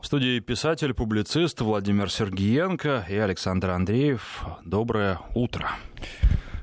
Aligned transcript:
В 0.00 0.06
студии 0.06 0.38
писатель, 0.38 0.94
публицист 0.94 1.60
Владимир 1.60 2.10
Сергиенко 2.10 3.06
и 3.08 3.16
Александр 3.16 3.70
Андреев. 3.70 4.44
Доброе 4.64 5.18
утро. 5.34 5.70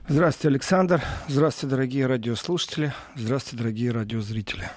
Здравствуйте, 0.08 0.48
Александр. 0.48 1.02
Здравствуйте, 1.28 1.76
дорогие 1.76 2.08
радиослушатели. 2.08 2.94
Здравствуйте, 3.16 3.58
дорогие 3.58 3.92
радиозрители. 3.92 4.70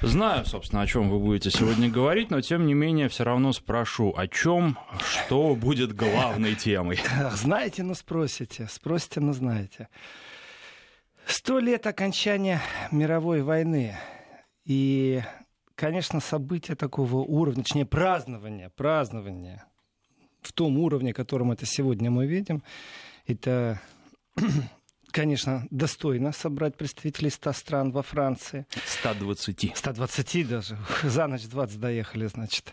Знаю, 0.00 0.46
собственно, 0.46 0.82
о 0.82 0.86
чем 0.86 1.10
вы 1.10 1.18
будете 1.18 1.50
сегодня 1.50 1.90
говорить, 1.90 2.30
но 2.30 2.40
тем 2.40 2.66
не 2.66 2.74
менее 2.74 3.08
все 3.08 3.24
равно 3.24 3.52
спрошу, 3.52 4.14
о 4.16 4.26
чем, 4.26 4.78
что 4.98 5.54
будет 5.54 5.94
главной 5.94 6.54
темой. 6.54 6.98
Знаете, 7.34 7.82
но 7.82 7.94
спросите. 7.94 8.68
Спросите, 8.70 9.20
но 9.20 9.32
знаете. 9.32 9.88
Сто 11.26 11.58
лет 11.60 11.86
окончания 11.86 12.60
мировой 12.90 13.42
войны. 13.42 13.96
И, 14.64 15.22
конечно, 15.82 16.20
события 16.20 16.76
такого 16.76 17.16
уровня, 17.16 17.64
точнее, 17.64 17.86
празднования, 17.86 18.68
празднования 18.68 19.64
в 20.40 20.52
том 20.52 20.78
уровне, 20.78 21.12
котором 21.12 21.50
это 21.50 21.66
сегодня 21.66 22.08
мы 22.08 22.24
видим, 22.24 22.62
это 23.26 23.80
конечно, 25.10 25.66
достойно 25.70 26.30
собрать 26.30 26.76
представителей 26.76 27.30
100 27.30 27.52
стран 27.52 27.90
во 27.90 28.04
Франции. 28.04 28.64
120. 28.86 29.72
120 29.74 30.48
даже. 30.48 30.78
За 31.02 31.26
ночь 31.26 31.48
20 31.48 31.80
доехали, 31.80 32.26
значит. 32.26 32.72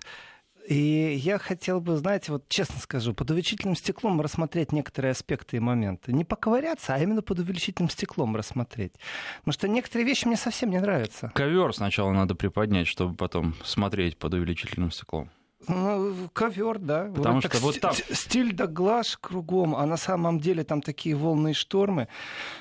И 0.69 1.15
я 1.15 1.39
хотел 1.39 1.81
бы, 1.81 1.97
знаете, 1.97 2.31
вот 2.31 2.47
честно 2.47 2.79
скажу, 2.79 3.15
под 3.15 3.31
увеличительным 3.31 3.75
стеклом 3.75 4.21
рассмотреть 4.21 4.71
некоторые 4.71 5.11
аспекты 5.11 5.57
и 5.57 5.59
моменты. 5.59 6.13
Не 6.13 6.23
поковыряться, 6.23 6.93
а 6.93 6.99
именно 6.99 7.23
под 7.23 7.39
увеличительным 7.39 7.89
стеклом 7.89 8.35
рассмотреть. 8.35 8.93
Потому 9.39 9.53
что 9.53 9.67
некоторые 9.67 10.05
вещи 10.05 10.27
мне 10.27 10.37
совсем 10.37 10.69
не 10.69 10.79
нравятся. 10.79 11.31
Ковер 11.33 11.73
сначала 11.73 12.11
надо 12.11 12.35
приподнять, 12.35 12.85
чтобы 12.85 13.15
потом 13.15 13.55
смотреть 13.63 14.17
под 14.17 14.35
увеличительным 14.35 14.91
стеклом. 14.91 15.31
Ну, 15.67 16.29
ковер, 16.33 16.77
да. 16.77 17.05
Потому 17.15 17.35
вот 17.35 17.43
что 17.45 17.49
так, 17.49 17.61
вот 17.61 17.79
там... 17.79 17.93
Стиль 18.11 18.53
да 18.53 18.67
глаз 18.67 19.17
кругом, 19.19 19.75
а 19.75 19.87
на 19.87 19.97
самом 19.97 20.39
деле 20.39 20.63
там 20.63 20.83
такие 20.83 21.15
волны 21.15 21.49
и 21.49 21.53
штормы. 21.53 22.07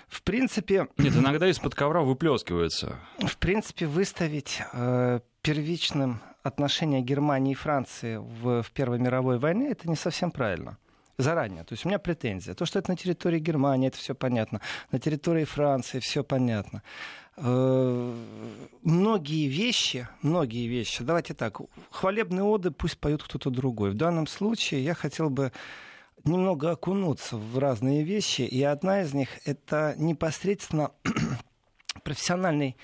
В 0.08 0.22
принципе... 0.22 0.88
Нет, 0.96 1.14
иногда 1.14 1.46
из-под 1.50 1.74
ковра 1.74 2.00
выплескивается. 2.00 2.96
В 3.18 3.36
принципе, 3.36 3.86
выставить 3.86 4.62
э, 4.72 5.20
первичным 5.42 6.22
отношения 6.42 7.00
Германии 7.00 7.52
и 7.52 7.56
Франции 7.56 8.16
в, 8.16 8.62
в 8.62 8.70
Первой 8.72 8.98
мировой 8.98 9.38
войне, 9.38 9.70
это 9.70 9.88
не 9.88 9.96
совсем 9.96 10.30
правильно 10.30 10.78
заранее. 11.18 11.64
То 11.64 11.72
есть 11.72 11.84
у 11.84 11.88
меня 11.88 11.98
претензия. 11.98 12.54
То, 12.54 12.64
что 12.64 12.78
это 12.78 12.90
на 12.90 12.96
территории 12.96 13.40
Германии, 13.40 13.88
это 13.88 13.98
все 13.98 14.14
понятно. 14.14 14.60
На 14.92 14.98
территории 14.98 15.44
Франции 15.44 15.98
все 15.98 16.22
понятно. 16.22 16.82
Э, 17.36 18.14
многие 18.82 19.48
вещи, 19.48 20.08
многие 20.22 20.66
вещи, 20.66 21.04
давайте 21.04 21.34
так, 21.34 21.60
хвалебные 21.90 22.42
оды 22.42 22.70
пусть 22.70 22.98
поют 22.98 23.22
кто-то 23.22 23.50
другой. 23.50 23.90
В 23.90 23.94
данном 23.94 24.26
случае 24.26 24.84
я 24.84 24.94
хотел 24.94 25.28
бы 25.28 25.52
немного 26.24 26.70
окунуться 26.70 27.36
в 27.36 27.58
разные 27.58 28.02
вещи, 28.02 28.42
и 28.42 28.62
одна 28.62 29.02
из 29.02 29.14
них 29.14 29.28
это 29.44 29.94
непосредственно 29.96 30.90
профессиональный 32.02 32.76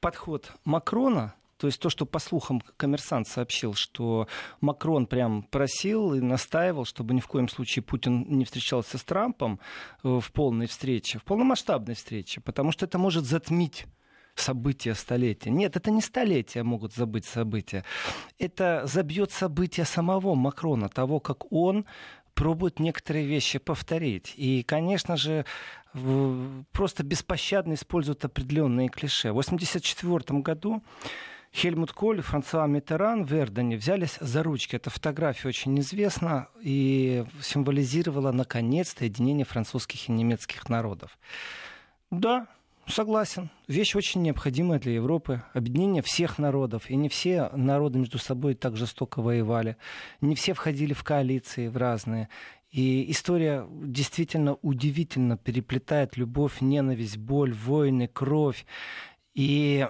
подход 0.00 0.52
Макрона 0.64 1.34
то 1.58 1.66
есть 1.66 1.80
то, 1.80 1.88
что 1.88 2.06
по 2.06 2.18
слухам 2.18 2.62
коммерсант 2.76 3.28
сообщил, 3.28 3.74
что 3.74 4.28
Макрон 4.60 5.06
прям 5.06 5.42
просил 5.42 6.14
и 6.14 6.20
настаивал, 6.20 6.84
чтобы 6.84 7.14
ни 7.14 7.20
в 7.20 7.26
коем 7.26 7.48
случае 7.48 7.82
Путин 7.82 8.26
не 8.28 8.44
встречался 8.44 8.98
с 8.98 9.04
Трампом 9.04 9.58
э, 10.02 10.18
в 10.20 10.32
полной 10.32 10.66
встрече, 10.66 11.18
в 11.18 11.24
полномасштабной 11.24 11.94
встрече, 11.94 12.40
потому 12.40 12.72
что 12.72 12.84
это 12.84 12.98
может 12.98 13.24
затмить 13.24 13.86
события 14.34 14.94
столетия. 14.94 15.50
Нет, 15.50 15.76
это 15.76 15.90
не 15.90 16.02
столетия 16.02 16.62
могут 16.62 16.94
забыть 16.94 17.24
события. 17.24 17.84
Это 18.38 18.82
забьет 18.84 19.32
события 19.32 19.84
самого 19.84 20.34
Макрона, 20.34 20.88
того, 20.88 21.20
как 21.20 21.50
он 21.50 21.86
пробует 22.34 22.78
некоторые 22.78 23.26
вещи 23.26 23.58
повторить. 23.58 24.34
И, 24.36 24.62
конечно 24.62 25.16
же, 25.16 25.46
просто 26.72 27.02
беспощадно 27.02 27.74
используют 27.74 28.24
определенные 28.26 28.88
клише. 28.88 29.32
В 29.32 29.38
1984 29.38 30.40
году 30.40 30.82
Хельмут 31.56 31.92
Коль 31.92 32.20
Франсуа 32.20 32.66
Митеран 32.66 33.24
в 33.24 33.32
Эрдене 33.32 33.78
взялись 33.78 34.18
за 34.20 34.42
ручки. 34.42 34.76
Эта 34.76 34.90
фотография 34.90 35.48
очень 35.48 35.78
известна 35.80 36.48
и 36.60 37.24
символизировала, 37.40 38.30
наконец-то, 38.30 39.06
единение 39.06 39.46
французских 39.46 40.10
и 40.10 40.12
немецких 40.12 40.68
народов. 40.68 41.18
Да, 42.10 42.46
Согласен. 42.86 43.50
Вещь 43.66 43.96
очень 43.96 44.22
необходимая 44.22 44.78
для 44.78 44.92
Европы. 44.92 45.42
Объединение 45.54 46.02
всех 46.02 46.38
народов. 46.38 46.88
И 46.88 46.94
не 46.94 47.08
все 47.08 47.48
народы 47.52 47.98
между 47.98 48.18
собой 48.18 48.54
так 48.54 48.76
жестоко 48.76 49.22
воевали. 49.22 49.76
Не 50.20 50.36
все 50.36 50.52
входили 50.52 50.92
в 50.92 51.02
коалиции 51.02 51.66
в 51.66 51.76
разные. 51.76 52.28
И 52.70 53.10
история 53.10 53.66
действительно 53.70 54.54
удивительно 54.62 55.36
переплетает 55.36 56.16
любовь, 56.16 56.60
ненависть, 56.60 57.16
боль, 57.16 57.54
войны, 57.54 58.06
кровь. 58.06 58.66
И 59.34 59.88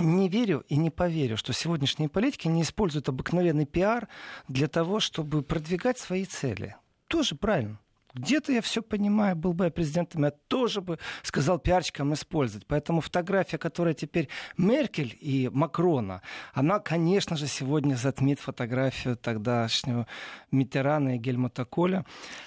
не 0.00 0.28
верю 0.28 0.64
и 0.68 0.76
не 0.76 0.90
поверю, 0.90 1.36
что 1.36 1.52
сегодняшние 1.52 2.08
политики 2.08 2.48
не 2.48 2.62
используют 2.62 3.08
обыкновенный 3.08 3.66
пиар 3.66 4.08
для 4.48 4.68
того, 4.68 5.00
чтобы 5.00 5.42
продвигать 5.42 5.98
свои 5.98 6.24
цели. 6.24 6.76
Тоже 7.08 7.34
правильно. 7.34 7.80
Где-то 8.18 8.52
я 8.52 8.60
все 8.60 8.82
понимаю, 8.82 9.36
был 9.36 9.52
бы 9.52 9.64
я 9.64 9.70
президентом, 9.70 10.24
я 10.24 10.30
тоже 10.30 10.80
бы 10.80 10.98
сказал 11.22 11.58
пиарщикам 11.58 12.12
использовать. 12.14 12.66
Поэтому 12.66 13.00
фотография, 13.00 13.58
которая 13.58 13.94
теперь 13.94 14.28
Меркель 14.56 15.16
и 15.20 15.48
Макрона, 15.52 16.22
она, 16.52 16.78
конечно 16.78 17.36
же, 17.36 17.46
сегодня 17.46 17.94
затмит 17.94 18.40
фотографию 18.40 19.16
тогдашнего 19.16 20.06
Митерана 20.50 21.16
и 21.16 21.18
Гельмута 21.18 21.64
Коля. 21.64 22.04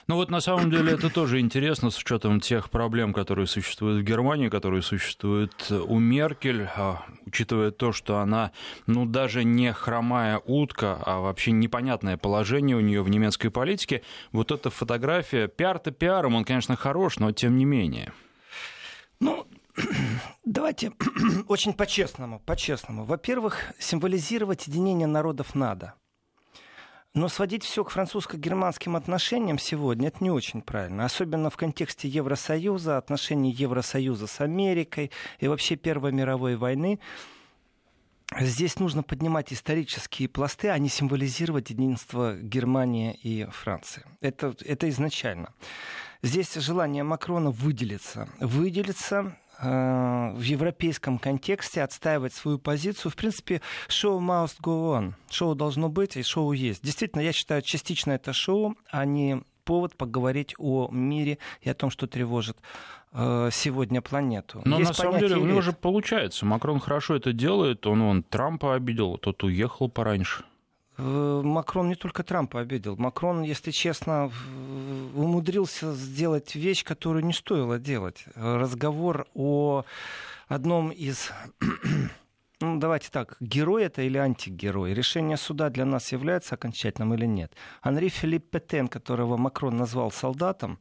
Ну 0.08 0.16
вот 0.16 0.30
на 0.30 0.42
самом 0.42 0.70
деле 0.72 0.94
это 0.94 1.10
тоже 1.10 1.40
интересно 1.40 1.90
с 1.90 1.98
учетом 1.98 2.40
тех 2.40 2.70
проблем, 2.70 3.14
которые 3.14 3.48
существуют 3.48 4.02
в 4.02 4.08
Германии, 4.08 4.50
которые 4.50 4.82
существуют 4.82 5.72
у 5.72 6.00
Меркель, 6.00 6.68
а, 6.76 7.06
учитывая 7.26 7.72
то, 7.72 7.92
что 7.92 8.20
она, 8.20 8.52
ну 8.88 9.06
даже 9.06 9.44
не 9.44 9.74
хромая 9.74 10.40
утка, 10.46 11.00
а 11.06 11.20
вообще 11.20 11.52
непонятное 11.52 12.18
положение 12.18 12.76
у 12.76 12.82
нее 12.82 13.02
в 13.02 13.10
немецкой 13.10 13.50
политике, 13.50 14.02
вот 14.32 14.52
эта 14.52 14.70
фотография 14.70 15.48
пиар-то 15.62 15.92
пиаром, 15.92 16.34
он, 16.34 16.44
конечно, 16.44 16.76
хорош, 16.76 17.20
но 17.20 17.32
тем 17.32 17.56
не 17.56 17.66
менее. 17.66 18.12
Ну, 19.20 19.46
давайте 20.44 20.92
очень 21.48 21.74
по-честному, 21.74 22.40
по-честному. 22.40 23.04
Во-первых, 23.06 23.72
символизировать 23.78 24.66
единение 24.66 25.06
народов 25.06 25.54
надо. 25.54 25.94
Но 27.14 27.28
сводить 27.28 27.64
все 27.64 27.84
к 27.84 27.92
французско-германским 27.92 28.96
отношениям 28.96 29.60
сегодня 29.60 30.08
это 30.08 30.24
не 30.24 30.32
очень 30.32 30.64
правильно. 30.64 31.06
Особенно 31.06 31.52
в 31.52 31.58
контексте 31.58 32.08
Евросоюза, 32.08 32.98
отношений 32.98 33.52
Евросоюза 33.52 34.26
с 34.26 34.42
Америкой 34.42 35.12
и 35.38 35.48
вообще 35.48 35.76
Первой 35.76 36.12
мировой 36.12 36.56
войны. 36.56 37.00
Здесь 38.40 38.80
нужно 38.80 39.04
поднимать 39.04 39.52
исторические 39.52 40.30
пласты, 40.30 40.70
а 40.70 40.78
не 40.78 40.88
символизировать 40.88 41.70
единство 41.70 42.36
Германии 42.38 43.14
и 43.22 43.46
Франции. 43.52 44.04
Это, 44.22 44.56
это 44.66 44.90
изначально. 44.90 45.54
Здесь 46.24 46.54
желание 46.54 47.04
Макрона 47.04 47.52
выделиться. 47.52 48.30
Выделиться 48.40 49.36
э, 49.60 50.34
в 50.34 50.42
европейском 50.42 51.20
контексте, 51.20 51.84
отстаивать 51.84 52.34
свою 52.34 52.58
позицию. 52.58 53.12
В 53.12 53.16
принципе, 53.16 53.62
шоу 53.90 54.22
must 54.22 54.62
go 54.62 54.98
on. 54.98 55.14
Шоу 55.30 55.54
должно 55.54 55.90
быть, 55.90 56.16
и 56.16 56.24
шоу 56.24 56.54
есть. 56.54 56.84
Действительно, 56.84 57.22
я 57.22 57.34
считаю, 57.34 57.62
частично 57.62 58.14
это 58.14 58.32
шоу, 58.32 58.78
а 58.90 59.04
не 59.04 59.44
повод 59.66 59.96
поговорить 59.98 60.56
о 60.58 60.90
мире 60.90 61.38
и 61.62 61.70
о 61.70 61.74
том, 61.74 61.90
что 61.90 62.08
тревожит 62.08 62.58
сегодня 63.14 64.02
планету. 64.02 64.62
Но 64.64 64.80
Есть 64.80 64.92
на 64.92 64.94
самом 64.94 65.20
деле 65.20 65.36
у 65.36 65.46
него 65.46 65.62
же 65.62 65.74
получается. 65.74 66.46
Макрон 66.46 66.80
хорошо 66.80 67.16
это 67.16 67.34
делает. 67.34 67.86
Он, 67.86 68.02
он 68.02 68.24
Трампа 68.24 68.76
обидел, 68.76 69.18
тот 69.18 69.44
уехал 69.44 69.90
пораньше. 69.90 70.46
Э, 70.98 71.42
Макрон 71.44 71.90
не 71.90 71.96
только 71.96 72.24
Трампа 72.24 72.60
обидел. 72.60 72.96
Макрон, 72.98 73.42
если 73.42 73.72
честно, 73.72 74.32
умудрился 75.16 75.94
сделать 75.94 76.56
вещь, 76.56 76.84
которую 76.84 77.26
не 77.26 77.34
стоило 77.34 77.80
делать. 77.80 78.26
Разговор 78.36 79.28
о 79.34 79.84
одном 80.48 80.90
из 80.90 81.32
ну, 82.62 82.78
давайте 82.78 83.10
так, 83.10 83.38
герой 83.40 83.84
это 83.84 84.04
или 84.04 84.18
антигерой? 84.18 84.94
Решение 84.94 85.38
суда 85.38 85.70
для 85.70 85.86
нас 85.86 86.12
является 86.12 86.56
окончательным 86.56 87.14
или 87.14 87.26
нет? 87.26 87.54
Анри 87.82 88.10
Филипп 88.10 88.50
Петен, 88.52 88.88
которого 88.88 89.38
Макрон 89.38 89.78
назвал 89.78 90.12
солдатом, 90.12 90.80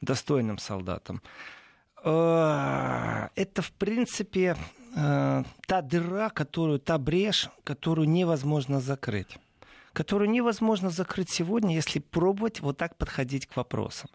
достойным 0.00 0.58
солдатом, 0.58 1.22
Э, 1.22 1.63
это, 2.10 3.62
в 3.62 3.72
принципе, 3.72 4.56
э, 4.96 5.44
та 5.66 5.82
дыра, 5.82 6.30
которую, 6.30 6.78
та 6.78 6.98
брешь, 6.98 7.48
которую 7.64 8.08
невозможно 8.08 8.80
закрыть 8.80 9.38
которую 9.94 10.28
невозможно 10.28 10.90
закрыть 10.90 11.30
сегодня, 11.30 11.74
если 11.74 12.00
пробовать 12.00 12.60
вот 12.60 12.76
так 12.76 12.96
подходить 12.96 13.46
к 13.46 13.56
вопросам. 13.56 14.10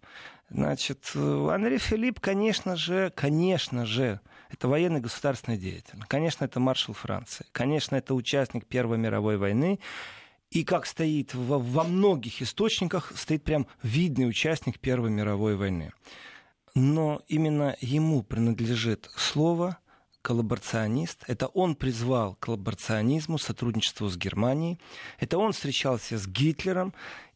Значит, 0.50 1.12
э, 1.15 1.50
Анри 1.51 1.77
Филипп, 1.77 2.19
конечно 2.19 2.75
же, 2.75 3.12
конечно 3.15 3.86
же, 3.86 4.19
это 4.50 4.68
военный 4.68 5.00
государственный 5.00 5.57
деятель. 5.57 6.00
Конечно, 6.07 6.44
это 6.44 6.59
маршал 6.59 6.94
Франции. 6.94 7.45
Конечно, 7.51 7.95
это 7.95 8.13
участник 8.13 8.65
Первой 8.65 8.97
мировой 8.97 9.38
войны. 9.38 9.80
И 10.51 10.63
как 10.63 10.85
стоит 10.85 11.33
во, 11.33 11.59
во 11.59 11.83
многих 11.83 12.42
источниках, 12.42 13.13
стоит 13.15 13.44
прям 13.44 13.68
видный 13.83 14.27
участник 14.27 14.80
Первой 14.80 15.12
мировой 15.12 15.56
войны. 15.56 15.94
Но 16.75 17.21
именно 17.27 17.75
ему 17.81 18.24
принадлежит 18.24 19.10
слово 19.16 19.77
коллаборационист. 20.21 21.24
Это 21.27 21.48
он 21.48 21.75
призвал 21.75 22.36
к 22.36 22.39
коллаборационизму, 22.39 23.38
сотрудничеству 23.38 24.10
с 24.10 24.18
Германией. 24.18 24.80
Это 25.19 25.38
он 25.38 25.54
встречался 25.54 26.18
с 26.18 26.27
Гитлером. 26.27 26.94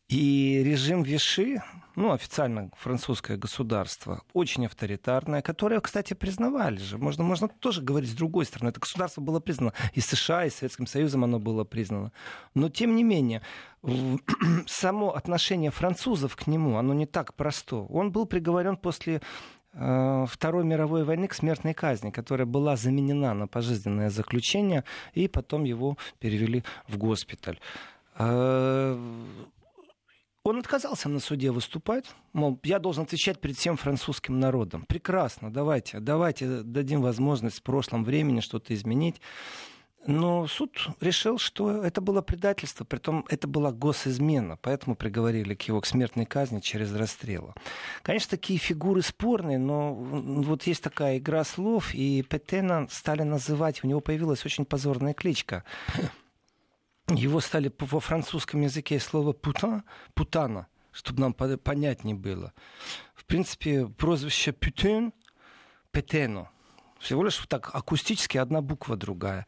И 0.10 0.62
режим 0.64 1.04
Виши, 1.04 1.62
ну, 1.96 2.12
официально 2.12 2.72
французское 2.78 3.38
государство, 3.38 4.24
очень 4.34 4.66
авторитарное, 4.66 5.42
которое, 5.42 5.80
кстати, 5.80 6.14
признавали 6.14 6.78
же. 6.78 6.98
Можно, 6.98 7.24
можно 7.24 7.48
тоже 7.48 7.82
говорить 7.82 8.10
с 8.10 8.16
другой 8.16 8.46
стороны. 8.46 8.70
Это 8.70 8.80
государство 8.80 9.22
было 9.22 9.40
признано. 9.40 9.74
И 9.94 10.02
США, 10.02 10.46
и 10.46 10.50
Советским 10.50 10.88
Союзом 10.88 11.24
оно 11.24 11.40
было 11.40 11.64
признано. 11.64 12.12
Но, 12.56 12.70
тем 12.70 12.96
не 12.96 13.04
менее, 13.04 13.42
само 14.68 15.14
отношение 15.14 15.72
французов 15.72 16.36
к 16.36 16.48
нему, 16.48 16.78
оно 16.78 16.94
не 16.94 17.06
так 17.06 17.34
просто. 17.36 17.76
Он 17.76 18.12
был 18.12 18.26
приговорен 18.26 18.78
после 18.78 19.22
э, 19.74 20.26
Второй 20.28 20.64
мировой 20.64 21.04
войны 21.04 21.28
к 21.28 21.34
смертной 21.34 21.74
казни, 21.74 22.10
которая 22.10 22.48
была 22.48 22.76
заменена 22.76 23.34
на 23.34 23.48
пожизненное 23.48 24.10
заключение, 24.10 24.84
и 25.14 25.28
потом 25.28 25.64
его 25.64 25.98
перевели 26.20 26.64
в 26.88 26.98
госпиталь. 26.98 27.60
Он 30.46 30.60
отказался 30.60 31.08
на 31.08 31.22
суде 31.22 31.52
выступать, 31.52 32.06
мол, 32.34 32.60
я 32.64 32.80
должен 32.80 33.04
отвечать 33.04 33.40
перед 33.40 33.58
всем 33.58 33.78
французским 33.78 34.42
народом. 34.42 34.84
Прекрасно, 34.90 35.50
давайте, 35.54 36.02
давайте 36.02 36.64
дадим 36.64 37.02
возможность 37.02 37.60
в 37.60 37.64
прошлом 37.64 38.04
времени 38.04 38.42
что-то 38.42 38.74
изменить. 38.74 39.22
Но 40.06 40.46
суд 40.48 40.90
решил, 41.00 41.38
что 41.38 41.82
это 41.82 42.02
было 42.02 42.22
предательство, 42.22 42.84
притом 42.84 43.26
это 43.30 43.48
была 43.48 43.72
госизмена, 43.72 44.58
поэтому 44.58 44.98
приговорили 44.98 45.56
к 45.56 45.62
его 45.62 45.80
к 45.80 45.86
смертной 45.86 46.26
казни 46.26 46.60
через 46.60 46.94
расстрел. 46.94 47.56
Конечно, 48.02 48.32
такие 48.32 48.60
фигуры 48.60 49.02
спорные, 49.02 49.60
но 49.60 49.94
вот 49.94 50.64
есть 50.64 50.84
такая 50.84 51.20
игра 51.20 51.46
слов, 51.46 51.94
и 51.94 52.22
Петена 52.22 52.90
стали 52.92 53.24
называть, 53.24 53.82
у 53.86 53.88
него 53.88 54.02
появилась 54.02 54.46
очень 54.46 54.66
позорная 54.66 55.14
кличка 55.14 55.64
его 57.16 57.40
стали 57.40 57.72
во 57.80 58.00
французском 58.00 58.62
языке 58.62 59.00
слово 59.00 59.34
«путан», 59.34 59.84
«путана», 60.14 60.68
чтобы 60.92 61.22
нам 61.22 61.34
понятнее 61.34 62.16
было. 62.16 62.54
В 63.16 63.26
принципе, 63.26 63.88
прозвище 63.88 64.52
«пютен», 64.52 65.14
«петено». 65.92 66.50
Всего 67.00 67.24
лишь 67.24 67.38
так 67.48 67.76
акустически 67.76 68.38
одна 68.38 68.62
буква 68.62 68.96
другая. 68.96 69.46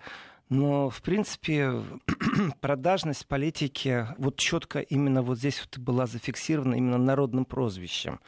Но, 0.49 0.89
в 0.89 1.01
принципе, 1.01 1.83
продажность 2.61 3.27
политики 3.27 4.07
вот 4.17 4.37
четко 4.37 4.79
именно 4.79 5.21
вот 5.21 5.37
здесь 5.37 5.61
вот 5.61 5.77
была 5.77 6.05
зафиксирована 6.05 6.75
именно 6.75 6.97
народным 6.97 7.45
прозвищем. 7.45 8.19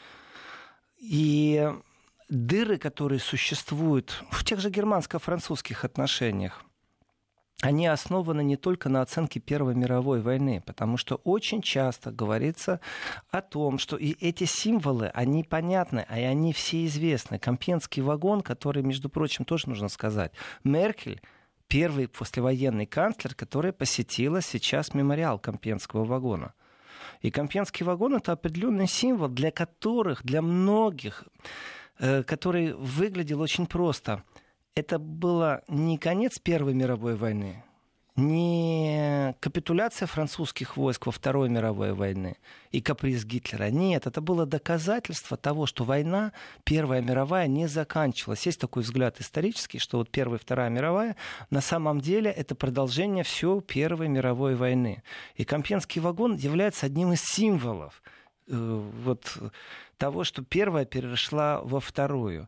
И 0.97 1.69
дыры, 2.29 2.77
которые 2.77 3.19
существуют 3.19 4.23
в 4.31 4.43
тех 4.43 4.59
же 4.59 4.69
германско-французских 4.69 5.83
отношениях, 5.83 6.63
они 7.61 7.87
основаны 7.87 8.43
не 8.43 8.55
только 8.55 8.87
на 8.87 9.01
оценке 9.01 9.39
Первой 9.39 9.73
мировой 9.73 10.21
войны, 10.21 10.61
потому 10.63 10.97
что 10.97 11.15
очень 11.23 11.63
часто 11.63 12.11
говорится 12.11 12.79
о 13.31 13.41
том, 13.41 13.79
что 13.79 13.97
и 13.97 14.11
эти 14.23 14.43
символы, 14.43 15.07
они 15.07 15.43
понятны, 15.43 16.05
а 16.07 16.19
и 16.19 16.23
они 16.23 16.53
все 16.53 16.85
известны. 16.85 17.39
Компенский 17.39 18.03
вагон, 18.03 18.41
который, 18.41 18.83
между 18.83 19.09
прочим, 19.09 19.43
тоже 19.43 19.69
нужно 19.69 19.89
сказать, 19.89 20.31
Меркель 20.63 21.19
первый 21.67 22.07
послевоенный 22.07 22.85
канцлер, 22.85 23.33
который 23.33 23.73
посетила 23.73 24.41
сейчас 24.41 24.93
мемориал 24.93 25.39
Компенского 25.39 26.05
вагона. 26.05 26.53
И 27.21 27.31
Компенский 27.31 27.83
вагон 27.83 28.15
это 28.15 28.33
определенный 28.33 28.87
символ, 28.87 29.29
для 29.29 29.49
которых, 29.49 30.23
для 30.23 30.43
многих, 30.43 31.23
э, 31.97 32.21
который 32.21 32.73
выглядел 32.73 33.41
очень 33.41 33.65
просто– 33.65 34.21
это 34.77 34.99
было 34.99 35.63
не 35.67 35.97
конец 35.97 36.37
Первой 36.37 36.75
мировой 36.75 37.15
войны, 37.15 37.63
не 38.15 39.35
капитуляция 39.39 40.05
французских 40.05 40.77
войск 40.77 41.07
во 41.07 41.11
Второй 41.11 41.49
мировой 41.49 41.93
войны 41.93 42.37
и 42.71 42.79
каприз 42.79 43.25
Гитлера. 43.25 43.71
Нет, 43.71 44.05
это 44.05 44.21
было 44.21 44.45
доказательство 44.45 45.35
того, 45.35 45.65
что 45.65 45.83
война, 45.83 46.31
Первая 46.63 47.01
мировая, 47.01 47.47
не 47.47 47.67
заканчивалась. 47.67 48.45
Есть 48.45 48.59
такой 48.59 48.83
взгляд 48.83 49.19
исторический, 49.19 49.79
что 49.79 49.97
вот 49.97 50.11
Первая 50.11 50.37
и 50.37 50.41
Вторая 50.41 50.69
мировая 50.69 51.15
на 51.49 51.61
самом 51.61 51.99
деле 51.99 52.29
это 52.29 52.53
продолжение 52.53 53.23
всей 53.23 53.61
Первой 53.61 54.07
мировой 54.07 54.55
войны. 54.55 55.01
И 55.35 55.43
Компенский 55.43 56.01
вагон 56.01 56.35
является 56.35 56.85
одним 56.85 57.13
из 57.13 57.23
символов 57.23 58.03
э, 58.47 58.53
вот, 58.55 59.37
того, 59.97 60.23
что 60.23 60.43
Первая 60.43 60.85
перешла 60.85 61.61
во 61.63 61.79
Вторую. 61.79 62.47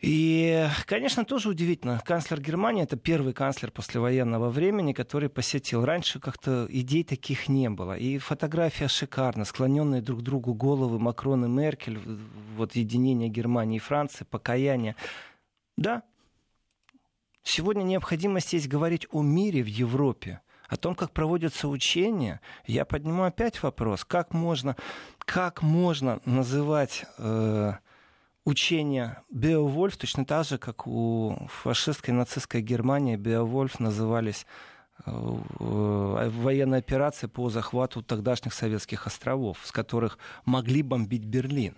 И, 0.00 0.68
конечно, 0.84 1.24
тоже 1.24 1.48
удивительно. 1.48 2.02
Канцлер 2.04 2.40
Германии 2.40 2.82
это 2.82 2.96
первый 2.96 3.32
канцлер 3.32 3.70
послевоенного 3.70 4.50
времени, 4.50 4.92
который 4.92 5.30
посетил. 5.30 5.84
Раньше 5.84 6.20
как-то 6.20 6.66
идей 6.68 7.02
таких 7.02 7.48
не 7.48 7.70
было. 7.70 7.96
И 7.96 8.18
фотография 8.18 8.88
шикарна, 8.88 9.46
склоненные 9.46 10.02
друг 10.02 10.22
другу 10.22 10.52
головы 10.52 10.98
Макрон 10.98 11.46
и 11.46 11.48
Меркель, 11.48 11.98
вот 12.56 12.76
единение 12.76 13.30
Германии 13.30 13.76
и 13.76 13.80
Франции, 13.80 14.24
покаяние. 14.24 14.96
Да, 15.78 16.02
сегодня 17.42 17.82
необходимость 17.82 18.52
есть 18.52 18.68
говорить 18.68 19.06
о 19.12 19.22
мире 19.22 19.62
в 19.62 19.68
Европе 19.68 20.40
о 20.68 20.76
том, 20.76 20.96
как 20.96 21.12
проводятся 21.12 21.68
учения, 21.68 22.40
я 22.66 22.84
подниму 22.84 23.22
опять 23.22 23.62
вопрос, 23.62 24.04
как 24.04 24.34
можно, 24.34 24.76
как 25.18 25.62
можно 25.62 26.20
называть 26.24 27.04
э, 27.18 27.74
учения 28.46 29.22
Беовольф 29.30 29.96
точно 29.96 30.24
так 30.24 30.46
же, 30.46 30.56
как 30.56 30.86
у 30.86 31.36
фашистской 31.50 32.14
нацистской 32.14 32.62
Германии 32.62 33.16
Беовольф 33.16 33.80
назывались 33.80 34.46
э, 35.04 35.10
военные 35.10 36.78
операции 36.78 37.26
по 37.26 37.50
захвату 37.50 38.02
тогдашних 38.02 38.54
советских 38.54 39.06
островов, 39.06 39.58
с 39.64 39.72
которых 39.72 40.18
могли 40.44 40.82
бомбить 40.82 41.24
Берлин. 41.24 41.74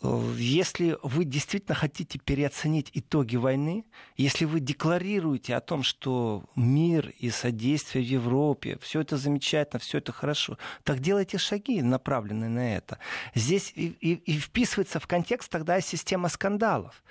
Если 0.00 0.96
вы 1.02 1.24
действительно 1.24 1.74
хотите 1.74 2.20
переоценить 2.20 2.90
итоги 2.94 3.34
войны, 3.34 3.84
если 4.16 4.44
вы 4.44 4.60
декларируете 4.60 5.56
о 5.56 5.60
том, 5.60 5.82
что 5.82 6.44
мир 6.54 7.12
и 7.18 7.30
содействие 7.30 8.04
в 8.04 8.08
Европе, 8.08 8.78
все 8.80 9.00
это 9.00 9.16
замечательно, 9.16 9.80
все 9.80 9.98
это 9.98 10.12
хорошо, 10.12 10.56
так 10.84 11.00
делайте 11.00 11.36
шаги, 11.38 11.82
направленные 11.82 12.48
на 12.48 12.76
это. 12.76 12.98
Здесь 13.34 13.72
и, 13.74 13.88
и, 14.00 14.14
и 14.14 14.38
вписывается 14.38 15.00
в 15.00 15.08
контекст 15.08 15.50
тогда 15.50 15.80
система 15.80 16.28
скандалов 16.28 17.02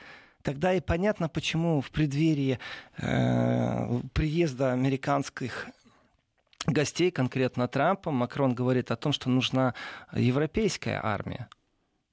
тогда 0.43 0.73
и 0.73 0.79
понятно, 0.79 1.27
почему 1.27 1.81
в 1.81 1.91
преддверии 1.91 2.57
э, 2.99 3.99
приезда 4.13 4.71
американских 4.71 5.67
гостей, 6.65 7.11
конкретно 7.11 7.67
Трампа, 7.67 8.11
Макрон 8.11 8.55
говорит 8.55 8.89
о 8.91 8.95
том, 8.95 9.11
что 9.11 9.29
нужна 9.29 9.73
европейская 10.13 11.01
армия. 11.03 11.49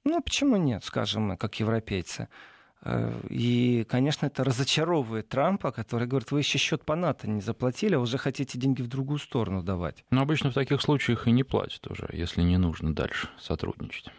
Ну, 0.04 0.20
почему 0.20 0.56
нет, 0.56 0.84
скажем 0.84 1.28
мы, 1.28 1.36
как 1.36 1.58
европейцы? 1.60 2.28
Э, 2.82 3.18
и, 3.30 3.84
конечно, 3.88 4.26
это 4.26 4.44
разочаровывает 4.44 5.28
Трампа, 5.28 5.72
который 5.72 6.06
говорит, 6.06 6.30
вы 6.30 6.40
еще 6.40 6.58
счет 6.58 6.84
по 6.84 6.94
НАТО 6.94 7.28
не 7.28 7.40
заплатили, 7.40 7.94
а 7.94 8.00
уже 8.00 8.18
хотите 8.18 8.58
деньги 8.58 8.82
в 8.82 8.88
другую 8.88 9.18
сторону 9.18 9.62
давать. 9.62 10.04
Но 10.10 10.20
обычно 10.20 10.50
в 10.50 10.54
таких 10.54 10.82
случаях 10.82 11.26
и 11.26 11.32
не 11.32 11.44
платят 11.44 11.86
уже, 11.86 12.08
если 12.12 12.42
не 12.42 12.58
нужно 12.58 12.94
дальше 12.94 13.30
сотрудничать. 13.38 14.10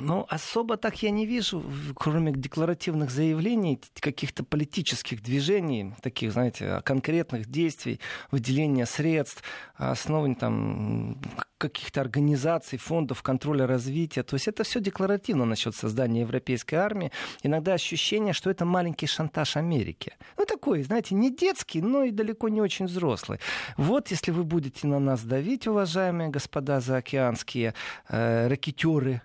Ну, 0.00 0.26
особо 0.28 0.76
так 0.76 1.02
я 1.02 1.10
не 1.10 1.26
вижу, 1.26 1.60
кроме 1.96 2.30
декларативных 2.30 3.10
заявлений, 3.10 3.80
каких-то 4.00 4.44
политических 4.44 5.20
движений, 5.20 5.92
таких, 6.02 6.32
знаете, 6.32 6.80
конкретных 6.84 7.46
действий, 7.46 7.98
выделения 8.30 8.86
средств, 8.86 9.42
основывания 9.74 10.36
там 10.36 11.20
каких-то 11.58 12.00
организаций, 12.00 12.78
фондов 12.78 13.22
контроля 13.22 13.66
развития. 13.66 14.22
То 14.22 14.34
есть 14.34 14.46
это 14.46 14.62
все 14.62 14.78
декларативно 14.80 15.44
насчет 15.44 15.74
создания 15.74 16.20
европейской 16.20 16.76
армии. 16.76 17.10
Иногда 17.42 17.74
ощущение, 17.74 18.34
что 18.34 18.50
это 18.50 18.64
маленький 18.64 19.08
шантаж 19.08 19.56
Америки. 19.56 20.12
Ну, 20.36 20.44
такой, 20.44 20.84
знаете, 20.84 21.16
не 21.16 21.34
детский, 21.34 21.82
но 21.82 22.04
и 22.04 22.12
далеко 22.12 22.48
не 22.48 22.60
очень 22.60 22.86
взрослый. 22.86 23.40
Вот 23.76 24.12
если 24.12 24.30
вы 24.30 24.44
будете 24.44 24.86
на 24.86 25.00
нас 25.00 25.24
давить, 25.24 25.66
уважаемые 25.66 26.28
господа 26.28 26.78
заокеанские 26.78 27.74
э, 28.08 28.46
ракетеры, 28.46 29.22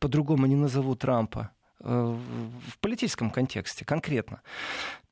по-другому 0.00 0.46
не 0.46 0.56
назову 0.56 0.94
Трампа, 0.94 1.50
э, 1.80 2.16
в 2.68 2.78
политическом 2.80 3.30
контексте 3.30 3.84
конкретно, 3.84 4.40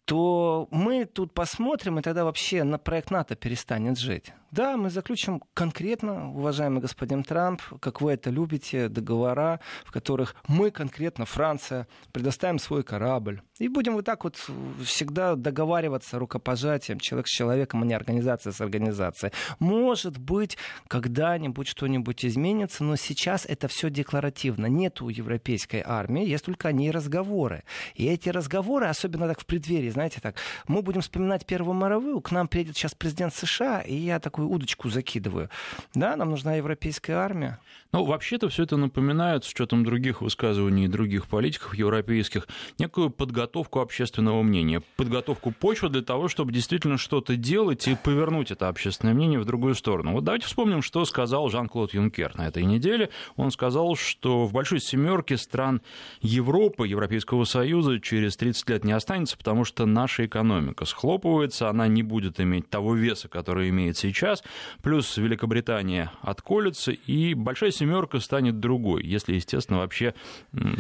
то 0.05 0.69
мы 0.71 1.05
тут 1.05 1.35
посмотрим, 1.35 1.99
и 1.99 2.03
тогда 2.03 2.25
вообще 2.25 2.65
на 2.65 2.79
проект 2.79 3.11
НАТО 3.11 3.37
перестанет 3.37 3.99
жить. 3.99 4.33
Да, 4.51 4.79
мы 4.79 4.89
заключим 4.89 5.43
конкретно, 5.53 6.31
уважаемый 6.31 6.81
господин 6.81 7.23
Трамп, 7.23 7.61
как 7.81 8.01
вы 8.01 8.13
это 8.13 8.31
любите, 8.31 8.89
договора, 8.89 9.61
в 9.85 9.93
которых 9.93 10.35
мы 10.47 10.71
конкретно, 10.71 11.27
Франция, 11.27 11.87
предоставим 12.13 12.59
свой 12.59 12.83
корабль. 12.83 13.43
И 13.59 13.69
будем 13.69 13.95
вот 13.95 14.07
так 14.07 14.25
вот 14.25 14.37
всегда 14.85 15.35
договариваться 15.35 16.19
рукопожатием, 16.19 16.99
человек 16.99 17.27
с 17.27 17.31
человеком, 17.31 17.83
а 17.83 17.87
не 17.87 17.93
организация 17.93 18.53
с 18.53 18.61
организацией. 18.61 19.33
Может 19.59 20.17
быть, 20.17 20.57
когда-нибудь 20.87 21.69
что-нибудь 21.69 22.25
изменится, 22.25 22.85
но 22.85 22.97
сейчас 22.97 23.45
это 23.45 23.69
все 23.69 23.91
декларативно. 23.91 24.67
Нет 24.67 25.03
у 25.03 25.11
европейской 25.11 25.83
армии, 25.85 26.25
есть 26.25 26.47
только 26.47 26.69
они 26.69 26.91
разговоры. 26.91 27.65
И 27.95 28.07
эти 28.07 28.31
разговоры, 28.31 28.87
особенно 28.87 29.27
так 29.29 29.41
в 29.41 29.47
преддверии, 29.47 29.91
знаете, 29.91 30.21
так, 30.23 30.37
мы 30.67 30.81
будем 30.81 31.03
вспоминать 31.03 31.45
Первую 31.45 31.75
мировую, 31.75 32.21
к 32.21 32.31
нам 32.31 32.49
приедет 32.49 32.77
сейчас 32.77 32.95
президент 32.95 33.35
США, 33.35 33.81
и 33.81 33.95
я 33.95 34.21
такой 34.21 34.38
такую 34.39 34.49
удочку 34.51 34.89
закидываю. 34.89 35.51
Да, 35.95 36.15
нам 36.15 36.31
нужна 36.31 36.55
европейская 36.55 37.15
армия. 37.15 37.59
Ну, 37.91 38.05
вообще-то 38.05 38.49
все 38.49 38.65
это 38.65 38.77
напоминает, 38.77 39.45
с 39.45 39.51
учетом 39.51 39.83
других 39.83 40.21
высказываний 40.21 40.89
других 40.89 41.27
политиков 41.27 41.75
европейских, 41.75 42.47
некую 42.79 43.11
подготовку 43.11 43.81
общественного 43.81 44.43
мнения, 44.43 44.83
подготовку 44.97 45.51
почвы 45.51 45.89
для 45.89 46.03
того, 46.03 46.29
чтобы 46.29 46.53
действительно 46.53 46.99
что-то 46.99 47.35
делать 47.35 47.89
и 47.89 47.97
повернуть 47.97 48.51
это 48.51 48.69
общественное 48.69 49.15
мнение 49.15 49.41
в 49.41 49.47
другую 49.47 49.75
сторону. 49.75 50.13
Вот 50.13 50.25
давайте 50.25 50.47
вспомним, 50.47 50.83
что 50.83 51.05
сказал 51.07 51.49
Жан-Клод 51.49 51.95
Юнкер 51.95 52.37
на 52.37 52.47
этой 52.47 52.65
неделе. 52.65 53.09
Он 53.37 53.51
сказал, 53.51 53.97
что 53.97 54.45
в 54.45 54.53
большой 54.53 54.81
семерке 54.81 55.39
стран 55.39 55.81
Европы, 56.21 56.87
Европейского 56.87 57.45
Союза 57.45 58.01
через 58.01 58.37
30 58.37 58.69
лет 58.69 58.85
не 58.85 58.93
останется, 58.93 59.39
потому 59.39 59.65
что 59.65 59.87
наша 59.87 60.27
экономика 60.27 60.85
схлопывается, 60.85 61.71
она 61.71 61.89
не 61.89 62.03
будет 62.03 62.39
иметь 62.39 62.69
того 62.69 62.95
веса, 62.95 63.29
который 63.29 63.71
имеет 63.71 63.97
сейчас, 63.97 64.28
сейчас, 64.29 64.45
плюс 64.83 65.17
Великобритания 65.17 66.11
отколется, 66.23 66.93
и 66.93 67.35
большая 67.35 67.71
семерка 67.71 68.21
станет 68.21 68.61
другой, 68.61 69.05
если, 69.05 69.35
естественно, 69.35 69.79
вообще 69.79 70.15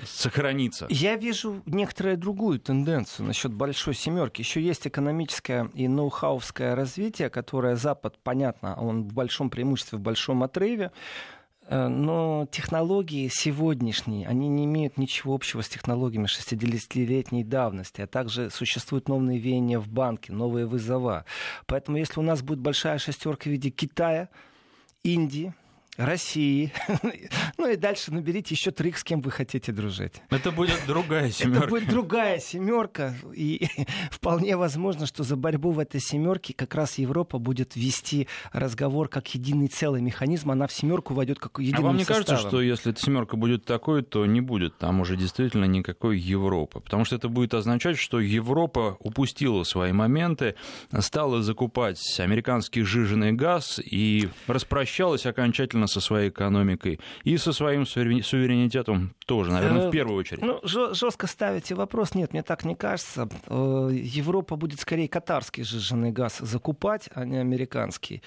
сохранится. 0.04 0.86
Я 0.90 1.16
вижу 1.16 1.62
некоторую 1.66 2.16
другую 2.16 2.60
тенденцию 2.60 3.26
насчет 3.26 3.52
большой 3.52 3.94
семерки. 3.94 4.40
Еще 4.40 4.60
есть 4.60 4.86
экономическое 4.86 5.70
и 5.74 5.88
ноу-хауское 5.88 6.74
развитие, 6.74 7.30
которое 7.30 7.76
Запад, 7.76 8.16
понятно, 8.22 8.74
он 8.76 9.04
в 9.04 9.12
большом 9.12 9.50
преимуществе, 9.50 9.98
в 9.98 10.02
большом 10.02 10.42
отрыве. 10.42 10.90
Э, 11.68 11.88
но 11.88 12.48
технологии 12.50 13.28
сегодняшние, 13.30 14.26
они 14.26 14.48
не 14.48 14.64
имеют 14.64 14.96
ничего 14.96 15.34
общего 15.34 15.60
с 15.60 15.68
технологиями 15.68 16.26
60-летней 16.26 17.44
давности, 17.44 18.00
а 18.00 18.06
также 18.06 18.50
существуют 18.50 19.08
новые 19.08 19.38
веяния 19.38 19.78
в 19.78 19.88
банке, 19.88 20.32
новые 20.32 20.66
вызова. 20.66 21.26
Поэтому 21.66 21.98
если 21.98 22.20
у 22.20 22.22
нас 22.22 22.42
будет 22.42 22.60
большая 22.60 22.98
шестерка 22.98 23.44
в 23.44 23.52
виде 23.52 23.68
Китая, 23.68 24.30
Индии, 25.02 25.52
России. 25.98 26.72
ну 27.58 27.68
и 27.68 27.76
дальше 27.76 28.12
наберите 28.14 28.54
еще 28.54 28.70
трих, 28.70 28.98
с 28.98 29.04
кем 29.04 29.20
вы 29.20 29.32
хотите 29.32 29.72
дружить. 29.72 30.14
Это 30.30 30.52
будет 30.52 30.80
другая 30.86 31.30
семерка. 31.32 31.58
Это 31.58 31.68
будет 31.68 31.88
другая 31.88 32.38
семерка. 32.38 33.16
И 33.34 33.66
вполне 34.12 34.56
возможно, 34.56 35.06
что 35.06 35.24
за 35.24 35.34
борьбу 35.34 35.72
в 35.72 35.80
этой 35.80 36.00
семерке 36.00 36.54
как 36.54 36.76
раз 36.76 36.98
Европа 36.98 37.38
будет 37.38 37.74
вести 37.74 38.28
разговор 38.52 39.08
как 39.08 39.34
единый 39.34 39.66
целый 39.66 40.00
механизм. 40.00 40.52
Она 40.52 40.68
в 40.68 40.72
семерку 40.72 41.14
войдет 41.14 41.40
как 41.40 41.58
единый 41.58 41.78
А 41.78 41.82
вам 41.82 41.96
не 41.96 42.04
составом. 42.04 42.26
кажется, 42.26 42.48
что 42.48 42.62
если 42.62 42.92
эта 42.92 43.00
семерка 43.02 43.36
будет 43.36 43.64
такой, 43.64 44.02
то 44.02 44.24
не 44.24 44.40
будет 44.40 44.78
там 44.78 45.00
уже 45.00 45.16
действительно 45.16 45.64
никакой 45.64 46.16
Европы? 46.16 46.78
Потому 46.78 47.04
что 47.04 47.16
это 47.16 47.28
будет 47.28 47.54
означать, 47.54 47.98
что 47.98 48.20
Европа 48.20 48.96
упустила 49.00 49.64
свои 49.64 49.90
моменты, 49.90 50.54
стала 51.00 51.42
закупать 51.42 51.98
американский 52.20 52.82
жиженый 52.82 53.32
газ 53.32 53.80
и 53.84 54.28
распрощалась 54.46 55.26
окончательно 55.26 55.87
со 55.88 56.00
своей 56.00 56.30
экономикой 56.30 57.00
и 57.24 57.36
со 57.36 57.52
своим 57.52 57.86
суверенитетом 57.86 59.14
тоже, 59.26 59.50
наверное, 59.50 59.86
в 59.86 59.88
э, 59.88 59.90
первую 59.90 60.18
очередь. 60.18 60.42
Ну, 60.42 60.60
жестко 60.62 61.26
ставите 61.26 61.74
вопрос. 61.74 62.14
Нет, 62.14 62.32
мне 62.32 62.42
так 62.42 62.64
не 62.64 62.74
кажется. 62.74 63.28
Э, 63.46 63.90
Европа 63.92 64.56
будет 64.56 64.80
скорее 64.80 65.08
катарский 65.08 65.64
сжиженный 65.64 66.12
газ 66.12 66.38
закупать, 66.38 67.08
а 67.14 67.24
не 67.24 67.38
американский. 67.38 68.22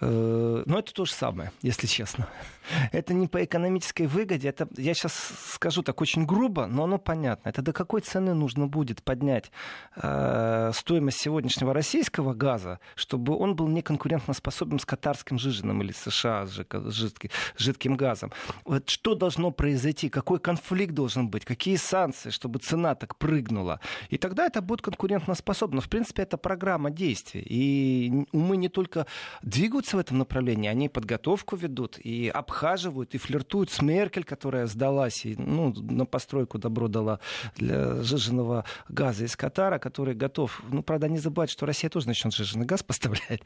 Э, 0.00 0.62
но 0.66 0.78
это 0.78 0.92
то 0.92 1.04
же 1.04 1.12
самое, 1.12 1.50
если 1.62 1.86
честно. 1.86 2.28
Это 2.92 3.14
не 3.14 3.26
по 3.26 3.42
экономической 3.44 4.06
выгоде. 4.06 4.48
Это, 4.48 4.68
я 4.76 4.94
сейчас 4.94 5.14
скажу 5.52 5.82
так 5.82 6.00
очень 6.00 6.26
грубо, 6.26 6.66
но 6.66 6.84
оно 6.84 6.98
понятно. 6.98 7.48
Это 7.48 7.62
до 7.62 7.72
какой 7.72 8.00
цены 8.00 8.34
нужно 8.34 8.66
будет 8.66 9.02
поднять 9.02 9.50
э, 9.96 10.70
стоимость 10.74 11.20
сегодняшнего 11.20 11.72
российского 11.72 12.34
газа, 12.34 12.78
чтобы 12.94 13.36
он 13.36 13.56
был 13.56 13.68
неконкурентоспособен 13.68 14.78
с 14.78 14.84
катарским 14.84 15.38
жиженым 15.38 15.82
или 15.82 15.92
США 15.92 16.46
с 16.46 16.50
жидким, 16.50 17.30
жидким 17.56 17.96
газом. 17.96 18.32
Вот 18.64 18.88
что 18.88 19.14
должно 19.14 19.50
произойти? 19.50 20.08
Какой 20.08 20.38
конфликт 20.38 20.94
должен 20.94 21.28
быть? 21.28 21.44
Какие 21.44 21.76
санкции, 21.76 22.30
чтобы 22.30 22.58
цена 22.58 22.94
так 22.94 23.16
прыгнула? 23.16 23.80
И 24.10 24.18
тогда 24.18 24.46
это 24.46 24.60
будет 24.60 24.82
конкурентоспособно. 24.82 25.80
В 25.80 25.88
принципе, 25.88 26.22
это 26.22 26.36
программа 26.36 26.90
действий. 26.90 27.44
И 27.48 28.26
умы 28.32 28.56
не 28.56 28.68
только 28.68 29.06
двигаются 29.42 29.87
в 29.96 29.98
этом 29.98 30.18
направлении, 30.18 30.68
они 30.68 30.88
подготовку 30.88 31.56
ведут 31.56 31.98
и 31.98 32.28
обхаживают 32.28 33.14
и 33.14 33.18
флиртуют 33.18 33.70
с 33.70 33.82
Меркель, 33.82 34.24
которая 34.24 34.66
сдалась 34.66 35.24
и 35.24 35.36
ну, 35.36 35.72
на 35.74 36.06
постройку 36.06 36.58
добро 36.58 36.88
дала 36.88 37.20
для 37.56 38.02
жиженного 38.02 38.64
газа 38.88 39.24
из 39.24 39.36
Катара, 39.36 39.78
который 39.78 40.14
готов. 40.14 40.62
Ну, 40.70 40.82
правда, 40.82 41.08
не 41.08 41.18
забывать, 41.18 41.50
что 41.50 41.66
Россия 41.66 41.90
тоже 41.90 42.06
начнет 42.06 42.34
жиженый 42.34 42.66
газ 42.66 42.82
поставлять. 42.84 43.42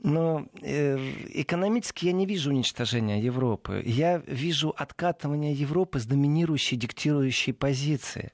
Но 0.00 0.46
э, 0.62 0.96
экономически 1.34 2.06
я 2.06 2.12
не 2.12 2.26
вижу 2.26 2.50
уничтожения 2.50 3.20
Европы. 3.20 3.82
Я 3.84 4.22
вижу 4.26 4.72
откатывание 4.76 5.52
Европы 5.52 5.98
с 5.98 6.06
доминирующей, 6.06 6.76
диктирующей 6.76 7.52
позиции. 7.52 8.32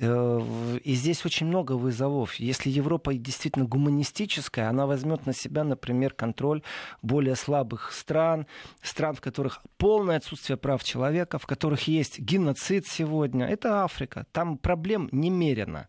Э, 0.00 0.78
и 0.82 0.94
здесь 0.94 1.24
очень 1.26 1.46
много 1.46 1.72
вызовов. 1.72 2.34
Если 2.36 2.70
Европа 2.70 3.12
действительно 3.14 3.66
гуманистическая, 3.66 4.68
она 4.68 4.86
возьмет 4.86 5.26
на 5.26 5.34
себя, 5.34 5.62
например, 5.62 6.14
контроль 6.14 6.62
более 7.02 7.36
слабых 7.36 7.92
стран, 7.92 8.46
стран, 8.82 9.14
в 9.14 9.20
которых 9.20 9.60
полное 9.76 10.16
отсутствие 10.16 10.56
прав 10.56 10.82
человека, 10.82 11.38
в 11.38 11.46
которых 11.46 11.86
есть 11.86 12.18
геноцид 12.18 12.86
сегодня. 12.86 13.46
Это 13.46 13.84
Африка. 13.84 14.26
Там 14.32 14.56
проблем 14.56 15.08
немерено. 15.12 15.88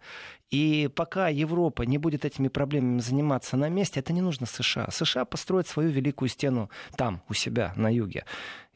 И 0.50 0.90
пока 0.94 1.30
Европа 1.30 1.84
не 1.84 1.98
будет 1.98 2.26
этими 2.26 2.50
проблемами 2.50 3.00
заниматься 3.00 3.56
на 3.56 3.70
месте, 3.70 4.02
это 4.02 4.12
не 4.12 4.20
нужно 4.20 4.46
США. 4.46 4.90
США 4.92 5.24
построят 5.24 5.68
свою 5.68 5.90
великую 5.90 6.28
стену 6.28 6.70
там, 6.98 7.22
у 7.30 7.34
себя, 7.34 7.72
на 7.78 7.90
юге. 7.90 8.26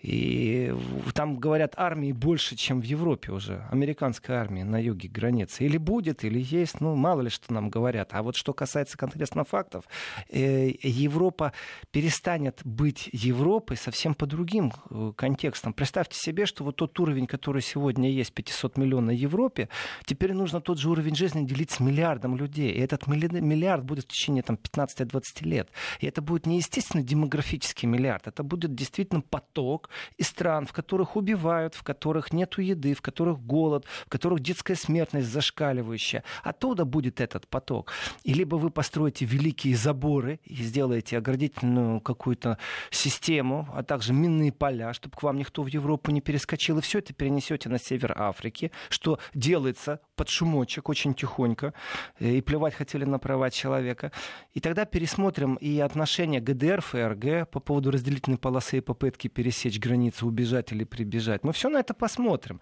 И 0.01 0.71
там, 1.13 1.37
говорят, 1.37 1.73
армии 1.77 2.11
больше, 2.11 2.55
чем 2.55 2.81
в 2.81 2.83
Европе 2.83 3.31
уже. 3.31 3.65
Американской 3.71 4.35
армии 4.35 4.61
на 4.61 4.77
юге 4.77 5.09
границы. 5.09 5.65
Или 5.65 5.77
будет, 5.77 6.23
или 6.23 6.39
есть, 6.39 6.79
ну, 6.81 6.95
мало 6.95 7.21
ли 7.21 7.29
что 7.29 7.53
нам 7.53 7.69
говорят. 7.69 8.09
А 8.11 8.21
вот 8.21 8.35
что 8.35 8.53
касается 8.53 8.97
конкретно 8.97 9.43
фактов, 9.43 9.85
э, 10.29 10.71
Европа 10.83 11.53
перестанет 11.91 12.61
быть 12.63 13.09
Европой 13.13 13.77
совсем 13.77 14.13
по 14.13 14.25
другим 14.25 14.73
э, 14.89 15.13
контекстам. 15.15 15.73
Представьте 15.73 16.19
себе, 16.19 16.45
что 16.45 16.63
вот 16.63 16.75
тот 16.75 16.99
уровень, 16.99 17.25
который 17.25 17.61
сегодня 17.61 18.11
есть, 18.11 18.33
500 18.33 18.77
миллионов 18.77 19.15
в 19.15 19.17
Европе, 19.17 19.69
теперь 20.05 20.33
нужно 20.33 20.61
тот 20.61 20.77
же 20.77 20.89
уровень 20.89 21.15
жизни 21.15 21.45
делить 21.47 21.71
с 21.71 21.79
миллиардом 21.79 22.35
людей. 22.35 22.71
И 22.71 22.79
этот 22.79 23.07
миллиард 23.07 23.83
будет 23.83 24.05
в 24.05 24.09
течение 24.09 24.43
там, 24.43 24.59
15-20 24.61 25.21
лет. 25.41 25.69
И 25.99 26.05
это 26.05 26.21
будет 26.21 26.45
не 26.45 26.57
естественно 26.57 27.01
демографический 27.01 27.87
миллиард, 27.87 28.27
это 28.27 28.43
будет 28.43 28.75
действительно 28.75 29.21
поток 29.21 29.84
из 30.17 30.27
стран, 30.27 30.65
в 30.65 30.73
которых 30.73 31.15
убивают, 31.15 31.75
в 31.75 31.83
которых 31.83 32.33
нет 32.33 32.57
еды, 32.57 32.93
в 32.93 33.01
которых 33.01 33.39
голод, 33.39 33.85
в 34.05 34.09
которых 34.09 34.39
детская 34.39 34.75
смертность 34.75 35.27
зашкаливающая. 35.27 36.23
Оттуда 36.43 36.85
будет 36.85 37.21
этот 37.21 37.47
поток. 37.47 37.91
И 38.23 38.33
либо 38.33 38.55
вы 38.55 38.69
построите 38.69 39.25
великие 39.25 39.75
заборы 39.75 40.39
и 40.43 40.55
сделаете 40.55 41.17
оградительную 41.17 42.01
какую-то 42.01 42.57
систему, 42.91 43.67
а 43.73 43.83
также 43.83 44.13
минные 44.13 44.51
поля, 44.51 44.93
чтобы 44.93 45.15
к 45.17 45.23
вам 45.23 45.37
никто 45.37 45.63
в 45.63 45.67
Европу 45.67 46.11
не 46.11 46.21
перескочил, 46.21 46.77
и 46.77 46.81
все 46.81 46.99
это 46.99 47.13
перенесете 47.13 47.69
на 47.69 47.79
север 47.79 48.13
Африки, 48.17 48.71
что 48.89 49.19
делается 49.33 49.99
под 50.15 50.29
шумочек 50.29 50.89
очень 50.89 51.13
тихонько, 51.13 51.73
э, 52.19 52.31
и 52.31 52.41
плевать 52.41 52.73
хотели 52.73 53.05
на 53.05 53.19
права 53.19 53.49
человека. 53.49 54.11
И 54.53 54.59
тогда 54.59 54.85
пересмотрим 54.85 55.55
и 55.55 55.79
отношения 55.79 56.39
ГДР, 56.39 56.81
ФРГ 56.81 57.49
по 57.49 57.59
поводу 57.59 57.91
разделительной 57.91 58.37
полосы 58.37 58.77
и 58.77 58.81
попытки 58.81 59.27
пересечь 59.27 59.79
границу, 59.79 60.27
убежать 60.27 60.71
или 60.71 60.83
прибежать. 60.83 61.43
Мы 61.43 61.51
все 61.51 61.69
на 61.69 61.79
это 61.79 61.93
посмотрим. 61.93 62.61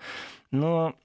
Но 0.52 0.96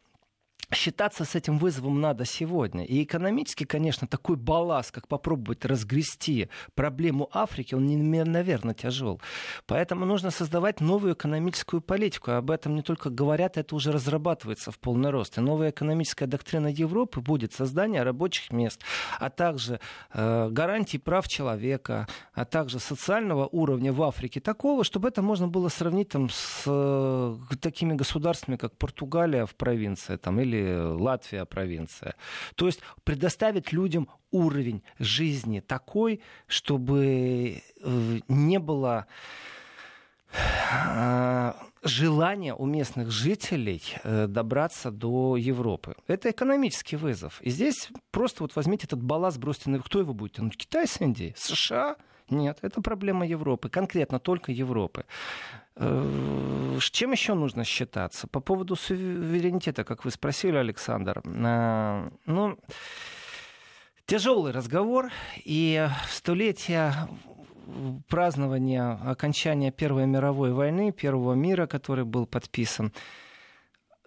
считаться 0.72 1.24
с 1.24 1.34
этим 1.34 1.58
вызовом 1.58 2.00
надо 2.00 2.24
сегодня. 2.24 2.84
И 2.84 3.02
экономически, 3.02 3.64
конечно, 3.64 4.06
такой 4.06 4.36
балласт, 4.36 4.92
как 4.92 5.08
попробовать 5.08 5.64
разгрести 5.64 6.48
проблему 6.74 7.28
Африки, 7.32 7.74
он 7.74 7.86
наверное, 8.08 8.74
тяжел. 8.74 9.20
Поэтому 9.66 10.04
нужно 10.04 10.30
создавать 10.30 10.80
новую 10.80 11.14
экономическую 11.14 11.80
политику. 11.80 12.32
Об 12.32 12.50
этом 12.50 12.74
не 12.74 12.82
только 12.82 13.10
говорят, 13.10 13.56
это 13.56 13.74
уже 13.74 13.92
разрабатывается 13.92 14.70
в 14.70 14.78
полный 14.78 15.10
рост. 15.10 15.38
И 15.38 15.40
новая 15.40 15.70
экономическая 15.70 16.26
доктрина 16.26 16.68
Европы 16.68 17.20
будет 17.20 17.52
создание 17.52 18.02
рабочих 18.02 18.52
мест, 18.52 18.82
а 19.18 19.30
также 19.30 19.80
э, 20.12 20.48
гарантии 20.50 20.98
прав 20.98 21.28
человека, 21.28 22.06
а 22.34 22.44
также 22.44 22.78
социального 22.78 23.48
уровня 23.50 23.92
в 23.92 24.02
Африке 24.02 24.40
такого, 24.40 24.84
чтобы 24.84 25.08
это 25.08 25.22
можно 25.22 25.48
было 25.48 25.68
сравнить 25.68 26.10
там, 26.10 26.28
с 26.30 26.64
э, 26.66 27.36
такими 27.60 27.94
государствами, 27.94 28.56
как 28.56 28.76
Португалия 28.76 29.46
в 29.46 29.54
провинции 29.54 30.16
там, 30.16 30.40
или 30.40 30.57
Латвия 30.64 31.44
провинция. 31.44 32.14
То 32.54 32.66
есть 32.66 32.80
предоставить 33.04 33.72
людям 33.72 34.08
уровень 34.30 34.82
жизни 34.98 35.60
такой, 35.60 36.20
чтобы 36.46 37.62
э, 37.80 38.20
не 38.28 38.58
было 38.58 39.06
э, 40.32 41.52
желания 41.82 42.54
у 42.54 42.66
местных 42.66 43.10
жителей 43.10 43.82
э, 44.02 44.26
добраться 44.26 44.90
до 44.90 45.36
Европы. 45.36 45.94
Это 46.06 46.30
экономический 46.30 46.96
вызов. 46.96 47.40
И 47.42 47.50
здесь 47.50 47.88
просто 48.10 48.42
вот 48.42 48.56
возьмите 48.56 48.86
этот 48.86 49.02
балласт, 49.02 49.38
бросьте 49.38 49.70
на... 49.70 49.80
Кто 49.80 50.00
его 50.00 50.12
будет 50.14 50.34
тянуть? 50.34 50.56
Китай 50.56 50.86
с 50.86 51.00
Индией? 51.00 51.34
США? 51.36 51.96
Нет, 52.30 52.58
это 52.62 52.80
проблема 52.82 53.26
Европы, 53.26 53.68
конкретно 53.68 54.18
только 54.18 54.52
Европы. 54.52 55.04
Э, 55.76 56.78
чем 56.90 57.12
еще 57.12 57.34
нужно 57.34 57.64
считаться? 57.64 58.26
По 58.26 58.40
поводу 58.40 58.76
суверенитета, 58.76 59.84
как 59.84 60.04
вы 60.04 60.10
спросили, 60.10 60.56
Александр. 60.56 61.22
Э, 61.24 62.10
ну, 62.26 62.58
тяжелый 64.06 64.52
разговор, 64.52 65.10
и 65.44 65.88
в 66.06 66.12
столетие 66.12 66.92
празднования 68.08 68.98
окончания 69.04 69.70
Первой 69.70 70.06
мировой 70.06 70.52
войны, 70.52 70.92
Первого 70.92 71.34
мира, 71.34 71.66
который 71.66 72.04
был 72.04 72.26
подписан, 72.26 72.92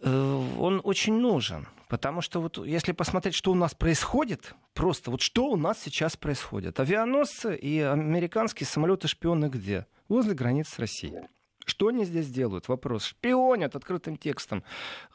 э, 0.02 0.46
он 0.60 0.82
очень 0.84 1.14
нужен. 1.14 1.68
Потому 1.92 2.22
что 2.22 2.40
вот 2.40 2.58
если 2.66 2.94
посмотреть, 2.94 3.36
что 3.36 3.52
у 3.52 3.54
нас 3.54 3.76
происходит, 3.76 4.56
просто 4.74 5.12
вот 5.12 5.20
что 5.20 5.48
у 5.48 5.58
нас 5.58 5.78
сейчас 5.78 6.16
происходит. 6.16 6.80
Авианосцы 6.80 7.54
и 7.54 7.82
американские 7.82 8.66
самолеты-шпионы 8.66 9.50
где? 9.50 9.86
Возле 10.08 10.34
границ 10.34 10.70
с 10.70 10.80
Россией. 10.80 11.28
Что 11.72 11.88
они 11.88 12.04
здесь 12.04 12.28
делают? 12.28 12.68
Вопрос. 12.68 13.06
Шпионят 13.06 13.78
открытым 13.78 14.18
текстом, 14.18 14.62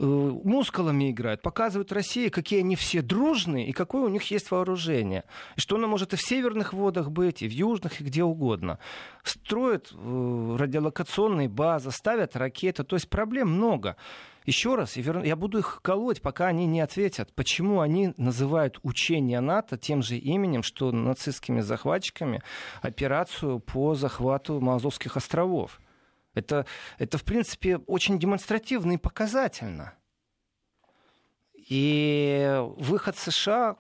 э, 0.01 0.05
мускулами 0.05 1.11
играют, 1.11 1.43
показывают 1.43 1.93
России, 1.93 2.31
какие 2.31 2.61
они 2.61 2.77
все 2.77 3.03
дружные 3.03 3.67
и 3.67 3.73
какое 3.73 4.05
у 4.05 4.09
них 4.09 4.23
есть 4.31 4.51
вооружение. 4.51 5.25
И 5.57 5.61
что 5.61 5.77
оно 5.77 5.87
может 5.87 6.15
и 6.15 6.17
в 6.17 6.23
северных 6.23 6.73
водах 6.73 7.11
быть, 7.11 7.43
и 7.43 7.49
в 7.49 7.53
южных, 7.53 8.01
и 8.01 8.05
где 8.05 8.25
угодно. 8.25 8.79
Строят 9.23 9.93
э, 9.93 10.57
радиолокационные 10.59 11.51
базы, 11.51 11.91
ставят 11.91 12.37
ракеты. 12.37 12.85
То 12.85 12.97
есть 12.97 13.11
проблем 13.11 13.51
много. 13.51 13.97
Еще 14.47 14.77
раз, 14.77 14.97
я 14.97 15.37
буду 15.37 15.59
их 15.59 15.81
колоть, 15.83 16.23
пока 16.23 16.47
они 16.47 16.65
не 16.65 16.81
ответят, 16.81 17.35
почему 17.35 17.81
они 17.81 18.15
называют 18.17 18.79
учение 18.83 19.41
НАТО 19.41 19.77
тем 19.77 20.03
же 20.03 20.17
именем, 20.17 20.63
что 20.63 20.91
нацистскими 20.91 21.61
захватчиками 21.61 22.43
операцию 22.81 23.59
по 23.59 23.95
захвату 23.95 24.59
Мазовских 24.59 25.19
островов. 25.19 25.81
Это, 26.37 26.67
это, 26.99 27.17
в 27.19 27.25
принципе, 27.25 27.79
очень 27.87 28.19
демонстративно 28.19 28.93
и 28.93 28.99
показательно. 28.99 29.95
И 31.55 32.63
выход 32.77 33.17
США 33.17 33.77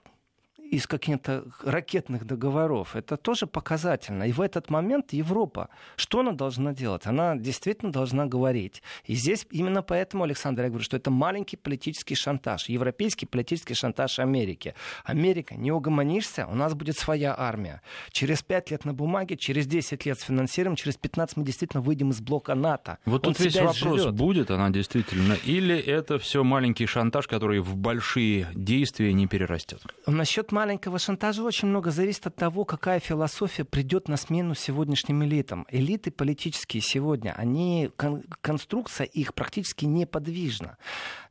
из 0.70 0.87
каких-то 0.87 1.44
ракетных 1.64 2.25
договоров. 2.25 2.96
Это 2.96 3.16
тоже 3.16 3.46
показательно. 3.46 4.25
И 4.25 4.32
в 4.32 4.40
этот 4.40 4.70
момент 4.70 5.12
Европа, 5.12 5.68
что 5.96 6.20
она 6.20 6.32
должна 6.32 6.73
делать? 6.73 7.06
Она 7.06 7.37
действительно 7.37 7.92
должна 7.92 8.26
говорить. 8.26 8.82
И 9.04 9.14
здесь 9.14 9.46
именно 9.50 9.82
поэтому, 9.82 10.25
Александр, 10.25 10.62
я 10.62 10.68
говорю, 10.68 10.85
что 10.85 10.96
это 10.96 11.11
маленький 11.11 11.56
политический 11.56 12.14
шантаж. 12.14 12.68
Европейский 12.68 13.26
политический 13.26 13.75
шантаж 13.75 14.18
Америки. 14.18 14.75
Америка, 15.04 15.54
не 15.54 15.73
угомонишься, 15.73 16.46
у 16.46 16.54
нас 16.54 16.75
будет 16.75 16.96
своя 16.96 17.35
армия. 17.38 17.82
Через 18.11 18.42
пять 18.42 18.70
лет 18.70 18.85
на 18.85 18.94
бумаге, 18.94 19.37
через 19.37 19.66
10 19.66 20.06
лет 20.06 20.18
с 20.18 20.23
финансированием, 20.23 20.76
через 20.76 20.96
15 20.96 21.37
мы 21.37 21.44
действительно 21.44 21.82
выйдем 21.82 22.11
из 22.11 22.20
блока 22.20 22.54
НАТО. 22.54 22.99
Вот 23.04 23.26
Он 23.26 23.35
тут 23.35 23.44
весь 23.44 23.56
вопрос, 23.56 24.00
живет. 24.00 24.14
будет 24.14 24.50
она 24.50 24.70
действительно, 24.70 25.35
или 25.44 25.76
это 25.76 26.18
все 26.18 26.42
маленький 26.42 26.87
шантаж, 26.87 27.26
который 27.26 27.61
в 27.61 27.76
большие 27.76 28.49
действия 28.54 29.12
не 29.12 29.26
перерастет? 29.26 29.80
Насчет 30.06 30.52
маленького 30.56 30.98
шантажа 30.98 31.42
очень 31.42 31.68
много 31.68 31.90
зависит 31.90 32.26
от 32.26 32.36
того, 32.36 32.64
какая 32.64 32.98
философия 32.98 33.64
придет 33.64 34.08
на 34.08 34.16
смену 34.16 34.54
сегодняшним 34.54 35.22
элитам. 35.22 35.66
Элиты 35.70 36.10
политические 36.10 36.80
сегодня, 36.80 37.34
они, 37.36 37.90
кон, 37.98 38.22
конструкция 38.40 39.04
их 39.04 39.34
практически 39.34 39.84
неподвижна. 39.84 40.78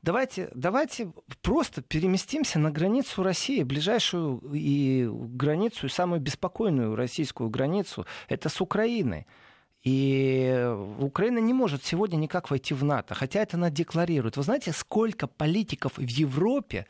Давайте, 0.03 0.51
давайте 0.53 1.11
просто 1.41 1.81
переместимся 1.81 2.59
на 2.59 2.69
границу 2.69 3.23
России, 3.23 3.63
ближайшую 3.63 4.41
и 4.53 5.09
границу, 5.09 5.88
и 5.88 5.89
самую 5.89 6.21
беспокойную 6.21 6.95
российскую 6.95 7.49
границу, 7.49 8.05
это 8.29 8.49
с 8.49 8.61
Украиной. 8.61 9.25
И 9.81 10.67
Украина 10.99 11.39
не 11.39 11.53
может 11.53 11.83
сегодня 11.83 12.17
никак 12.17 12.51
войти 12.51 12.75
в 12.75 12.83
НАТО, 12.83 13.15
хотя 13.15 13.41
это 13.41 13.57
она 13.57 13.71
декларирует. 13.71 14.38
Вы 14.38 14.43
знаете, 14.43 14.71
сколько 14.71 15.25
политиков 15.27 15.97
в 15.97 16.07
Европе 16.07 16.85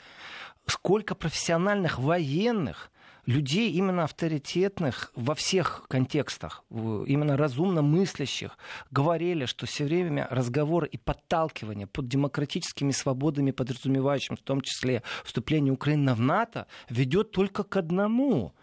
сколько 0.68 1.16
профессиональных 1.16 2.00
военных 2.00 2.92
людей 3.26 3.72
именно 3.72 4.04
авторитетных 4.04 5.12
во 5.16 5.36
всех 5.36 5.86
контекстах, 5.88 6.64
именно 6.70 7.38
разумно 7.38 7.82
мыслящих, 7.82 8.58
говорили, 8.92 9.46
что 9.46 9.66
все 9.66 9.86
время 9.86 10.28
разговор 10.30 10.86
и 10.86 10.98
подталкивание 10.98 11.88
под 11.88 12.08
демократическими 12.08 12.92
свободами, 12.92 13.52
подразумевающим 13.52 14.36
в 14.38 14.42
том 14.42 14.62
числе 14.62 15.04
вступление 15.24 15.74
Украины 15.74 16.14
в 16.14 16.20
НАТО, 16.20 16.68
ведет 16.90 17.32
только 17.32 17.64
к 17.64 17.76
одному. 17.78 18.54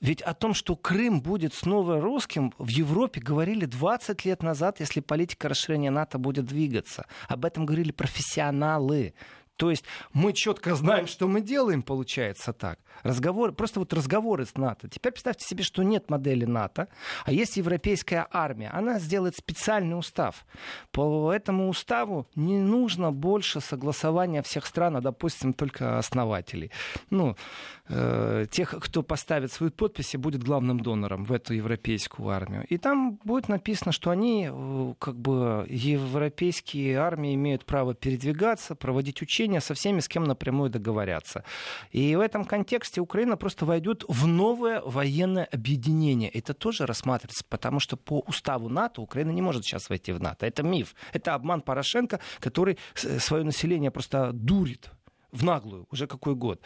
Ведь 0.00 0.20
о 0.20 0.34
том, 0.34 0.52
что 0.52 0.74
Крым 0.74 1.22
будет 1.22 1.54
снова 1.54 2.00
русским, 2.00 2.52
в 2.58 2.66
Европе 2.66 3.20
говорили 3.20 3.66
20 3.66 4.24
лет 4.24 4.42
назад, 4.42 4.80
если 4.80 4.98
политика 4.98 5.48
расширения 5.48 5.92
НАТО 5.92 6.18
будет 6.18 6.46
двигаться. 6.46 7.06
Об 7.28 7.44
этом 7.44 7.66
говорили 7.66 7.92
профессионалы. 7.92 9.14
То 9.62 9.70
есть 9.70 9.84
мы 10.12 10.32
четко 10.32 10.74
знаем, 10.74 11.06
что 11.06 11.28
мы 11.28 11.40
делаем, 11.40 11.84
получается 11.84 12.52
так. 12.52 12.80
Разговор, 13.04 13.52
просто 13.52 13.78
вот 13.78 13.92
разговоры 13.92 14.44
с 14.44 14.56
НАТО. 14.56 14.88
Теперь 14.88 15.12
представьте 15.12 15.46
себе, 15.46 15.62
что 15.62 15.84
нет 15.84 16.10
модели 16.10 16.44
НАТО, 16.44 16.88
а 17.24 17.30
есть 17.30 17.56
европейская 17.56 18.26
армия. 18.32 18.70
Она 18.70 18.98
сделает 18.98 19.36
специальный 19.36 19.96
устав. 19.96 20.44
По 20.90 21.32
этому 21.32 21.68
уставу 21.68 22.26
не 22.34 22.58
нужно 22.58 23.12
больше 23.12 23.60
согласования 23.60 24.42
всех 24.42 24.66
стран, 24.66 24.96
а, 24.96 25.00
допустим, 25.00 25.52
только 25.52 25.96
основателей. 25.98 26.72
Ну, 27.10 27.36
э, 27.88 28.46
тех, 28.50 28.74
кто 28.80 29.02
поставит 29.02 29.52
свои 29.52 29.70
подписи, 29.70 30.16
будет 30.16 30.42
главным 30.42 30.80
донором 30.80 31.24
в 31.24 31.32
эту 31.32 31.54
европейскую 31.54 32.28
армию. 32.28 32.66
И 32.68 32.78
там 32.78 33.18
будет 33.24 33.48
написано, 33.48 33.92
что 33.92 34.10
они, 34.10 34.48
э, 34.50 34.94
как 34.98 35.16
бы, 35.16 35.66
европейские 35.68 36.98
армии 36.98 37.34
имеют 37.34 37.64
право 37.64 37.94
передвигаться, 37.94 38.74
проводить 38.74 39.22
учения 39.22 39.51
со 39.60 39.74
всеми, 39.74 40.00
с 40.00 40.08
кем 40.08 40.24
напрямую 40.24 40.70
договорятся. 40.70 41.44
И 41.90 42.16
в 42.16 42.20
этом 42.20 42.44
контексте 42.44 43.00
Украина 43.00 43.36
просто 43.36 43.64
войдет 43.66 44.04
в 44.08 44.26
новое 44.26 44.80
военное 44.80 45.44
объединение. 45.44 46.30
Это 46.30 46.54
тоже 46.54 46.86
рассматривается, 46.86 47.44
потому 47.48 47.80
что 47.80 47.96
по 47.96 48.20
уставу 48.20 48.68
НАТО 48.68 49.02
Украина 49.02 49.30
не 49.30 49.42
может 49.42 49.64
сейчас 49.64 49.88
войти 49.88 50.12
в 50.12 50.20
НАТО. 50.20 50.46
Это 50.46 50.62
миф. 50.62 50.94
Это 51.12 51.34
обман 51.34 51.60
Порошенко, 51.60 52.20
который 52.40 52.78
свое 52.94 53.44
население 53.44 53.90
просто 53.90 54.32
дурит 54.32 54.90
в 55.32 55.44
наглую 55.44 55.86
уже 55.90 56.06
какой 56.06 56.34
год. 56.34 56.60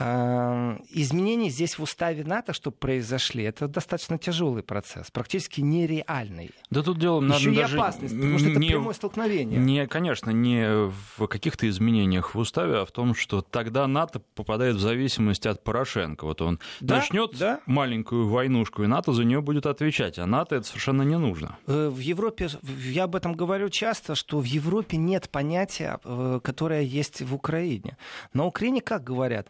Изменения 0.00 1.50
здесь 1.50 1.78
в 1.78 1.82
уставе 1.82 2.24
НАТО, 2.24 2.54
чтобы 2.54 2.76
произошли, 2.76 3.44
это 3.44 3.68
достаточно 3.68 4.16
тяжелый 4.16 4.62
процесс, 4.62 5.10
практически 5.10 5.60
нереальный. 5.60 6.52
Да 6.70 6.82
тут 6.82 6.98
дело 6.98 7.20
надо 7.20 7.40
Еще 7.40 7.52
даже 7.52 7.76
и 7.76 7.78
опасность, 7.78 8.14
потому 8.14 8.38
что 8.38 8.48
это 8.48 8.60
прямое 8.60 8.94
столкновение. 8.94 9.58
Не, 9.58 9.86
конечно, 9.86 10.30
не 10.30 10.90
в 11.16 11.26
каких-то 11.26 11.68
изменениях 11.68 12.34
в 12.34 12.38
уставе, 12.38 12.78
а 12.78 12.84
в 12.86 12.92
том, 12.92 13.14
что 13.14 13.42
тогда 13.42 13.86
НАТО 13.86 14.22
попадает 14.34 14.76
в 14.76 14.80
зависимость 14.80 15.46
от 15.46 15.62
Порошенко. 15.62 16.24
Вот 16.24 16.40
он 16.40 16.60
да, 16.80 16.96
начнет 16.96 17.36
да. 17.38 17.60
маленькую 17.66 18.28
войнушку, 18.28 18.82
и 18.82 18.86
НАТО 18.86 19.12
за 19.12 19.24
нее 19.24 19.42
будет 19.42 19.66
отвечать, 19.66 20.18
а 20.18 20.26
НАТО 20.26 20.56
это 20.56 20.66
совершенно 20.66 21.02
не 21.02 21.18
нужно. 21.18 21.58
Э, 21.66 21.88
в 21.88 21.98
Европе, 21.98 22.48
я 22.62 23.04
об 23.04 23.16
этом 23.16 23.34
говорю 23.34 23.68
часто, 23.68 24.14
что 24.14 24.40
в 24.40 24.44
Европе 24.44 24.96
нет 24.96 25.28
понятия, 25.28 26.00
э, 26.04 26.40
которое 26.42 26.82
есть 26.82 27.20
в 27.20 27.34
Украине. 27.34 27.98
На 28.32 28.46
Украине 28.46 28.80
как 28.80 29.04
говорят? 29.04 29.48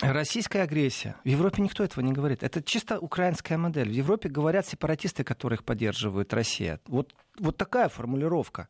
Российская 0.00 0.62
агрессия. 0.62 1.16
В 1.24 1.28
Европе 1.28 1.60
никто 1.60 1.82
этого 1.82 2.04
не 2.04 2.12
говорит. 2.12 2.42
Это 2.42 2.62
чисто 2.62 3.00
украинская 3.00 3.58
модель. 3.58 3.88
В 3.88 3.92
Европе 3.92 4.28
говорят 4.28 4.66
сепаратисты, 4.66 5.24
которых 5.24 5.64
поддерживает 5.64 6.32
Россия. 6.32 6.80
Вот, 6.86 7.14
вот 7.38 7.56
такая 7.56 7.88
формулировка. 7.88 8.68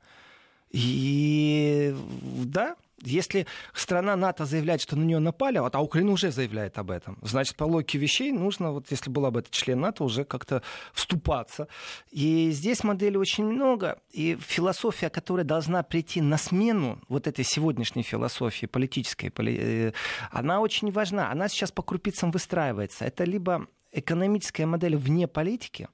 И 0.71 1.95
да, 2.23 2.77
Если 3.03 3.47
страна 3.75 4.17
НАТО 4.17 4.45
заявляет, 4.45 4.81
что 4.81 4.97
на 4.97 5.05
нее 5.05 5.19
напали, 5.19 5.59
а 5.59 5.81
Украина 5.81 6.13
уже 6.13 6.31
заявляет 6.31 6.79
об 6.79 6.91
этом, 6.91 7.19
значит, 7.23 7.57
по 7.57 7.65
логике 7.65 7.99
вещей 7.99 8.33
нужно, 8.33 8.73
вот 8.73 8.91
если 8.91 9.11
была 9.11 9.31
бы 9.31 9.41
это 9.41 9.51
член 9.51 9.81
НАТО, 9.81 10.05
уже 10.05 10.25
как-то 10.25 10.63
вступаться. 10.93 11.69
И 12.11 12.51
здесь 12.51 12.85
моделей 12.85 13.19
очень 13.19 13.45
много. 13.45 13.99
И 14.11 14.37
философия, 14.41 15.11
которая 15.11 15.45
должна 15.45 15.83
прийти 15.83 16.21
на 16.21 16.39
смену 16.39 17.01
вот 17.09 17.27
этой 17.27 17.45
сегодняшней 17.45 18.03
философии 18.03 18.67
политической, 18.67 19.33
э, 19.37 19.93
она 20.31 20.61
очень 20.61 20.91
важна. 20.91 21.31
Она 21.31 21.49
сейчас 21.49 21.71
по 21.71 21.83
крупицам 21.83 22.31
выстраивается. 22.31 23.05
Это 23.05 23.25
либо 23.25 23.67
экономическая 23.93 24.67
модель 24.67 24.97
вне 24.97 25.29
политики, 25.29 25.89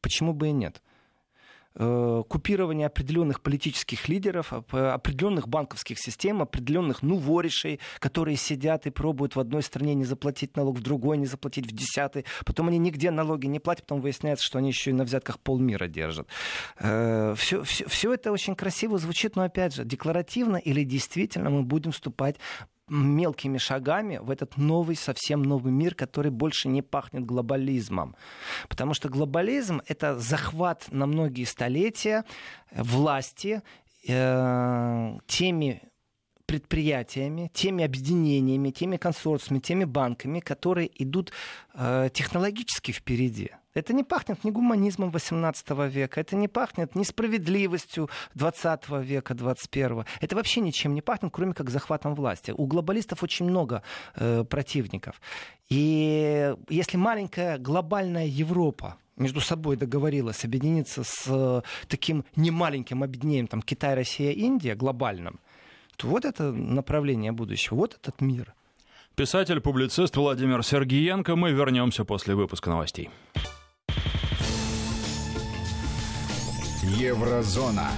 почему 0.00 0.32
бы 0.32 0.48
и 0.48 0.52
нет– 0.52 0.82
купирование 1.74 2.86
определенных 2.86 3.40
политических 3.42 4.08
лидеров, 4.08 4.52
определенных 4.52 5.48
банковских 5.48 5.98
систем, 5.98 6.42
определенных 6.42 7.02
ну 7.02 7.16
воришей, 7.16 7.80
которые 8.00 8.36
сидят 8.36 8.86
и 8.86 8.90
пробуют 8.90 9.36
в 9.36 9.40
одной 9.40 9.62
стране 9.62 9.94
не 9.94 10.04
заплатить 10.04 10.56
налог, 10.56 10.78
в 10.78 10.82
другой 10.82 11.16
не 11.16 11.26
заплатить, 11.26 11.66
в 11.66 11.72
десятой. 11.72 12.24
Потом 12.44 12.68
они 12.68 12.78
нигде 12.78 13.10
налоги 13.10 13.46
не 13.46 13.60
платят, 13.60 13.86
потом 13.86 14.00
выясняется, 14.00 14.44
что 14.44 14.58
они 14.58 14.68
еще 14.68 14.90
и 14.90 14.94
на 14.94 15.04
взятках 15.04 15.38
полмира 15.38 15.86
держат. 15.86 16.26
Все, 16.76 17.62
все, 17.64 17.86
все 17.86 18.14
это 18.14 18.32
очень 18.32 18.56
красиво 18.56 18.98
звучит, 18.98 19.36
но 19.36 19.42
опять 19.42 19.74
же, 19.74 19.84
декларативно 19.84 20.56
или 20.56 20.82
действительно 20.82 21.50
мы 21.50 21.62
будем 21.62 21.92
вступать 21.92 22.36
мелкими 22.90 23.58
шагами 23.58 24.18
в 24.18 24.30
этот 24.30 24.56
новый, 24.56 24.96
совсем 24.96 25.42
новый 25.42 25.72
мир, 25.72 25.94
который 25.94 26.30
больше 26.30 26.68
не 26.68 26.82
пахнет 26.82 27.24
глобализмом. 27.24 28.16
Потому 28.68 28.94
что 28.94 29.08
глобализм— 29.08 29.80
это 29.86 30.18
захват 30.18 30.86
на 30.90 31.06
многие 31.06 31.44
столетия 31.44 32.24
власти 32.72 33.62
э, 34.08 35.18
теми 35.26 35.82
предприятиями, 36.46 37.48
теми 37.54 37.84
объединениями, 37.84 38.70
теми 38.70 38.96
консорциумами, 38.96 39.60
теми 39.60 39.84
банками, 39.84 40.40
которые 40.40 40.90
идут 41.00 41.32
э, 41.74 42.08
технологически 42.12 42.90
впереди. 42.90 43.50
Это 43.74 43.92
не 43.92 44.02
пахнет 44.02 44.42
ни 44.44 44.50
гуманизмом 44.50 45.10
18 45.10 45.70
века, 45.92 46.20
это 46.20 46.34
не 46.34 46.48
пахнет 46.48 46.96
несправедливостью 46.96 48.10
20 48.34 48.88
века, 49.02 49.34
21. 49.34 50.04
Это 50.20 50.36
вообще 50.36 50.60
ничем 50.60 50.94
не 50.94 51.02
пахнет, 51.02 51.32
кроме 51.32 51.54
как 51.54 51.70
захватом 51.70 52.14
власти. 52.14 52.52
У 52.56 52.66
глобалистов 52.66 53.22
очень 53.22 53.46
много 53.46 53.82
э, 54.16 54.44
противников. 54.44 55.20
И 55.68 56.52
если 56.68 56.96
маленькая 56.96 57.58
глобальная 57.58 58.26
Европа 58.26 58.96
между 59.16 59.40
собой 59.40 59.76
договорилась 59.76 60.44
объединиться 60.44 61.04
с 61.04 61.26
э, 61.28 61.62
таким 61.86 62.24
немаленьким 62.34 63.04
объединением, 63.04 63.46
там, 63.46 63.62
Китай, 63.62 63.94
Россия, 63.94 64.32
Индия, 64.32 64.74
глобальным, 64.74 65.38
то 65.96 66.08
вот 66.08 66.24
это 66.24 66.50
направление 66.50 67.30
будущего, 67.30 67.76
вот 67.76 67.96
этот 68.00 68.20
мир. 68.20 68.54
Писатель-публицист 69.14 70.16
Владимир 70.16 70.64
Сергиенко. 70.64 71.36
Мы 71.36 71.52
вернемся 71.52 72.04
после 72.04 72.34
выпуска 72.34 72.70
новостей. 72.70 73.10
Еврозона. 76.96 77.90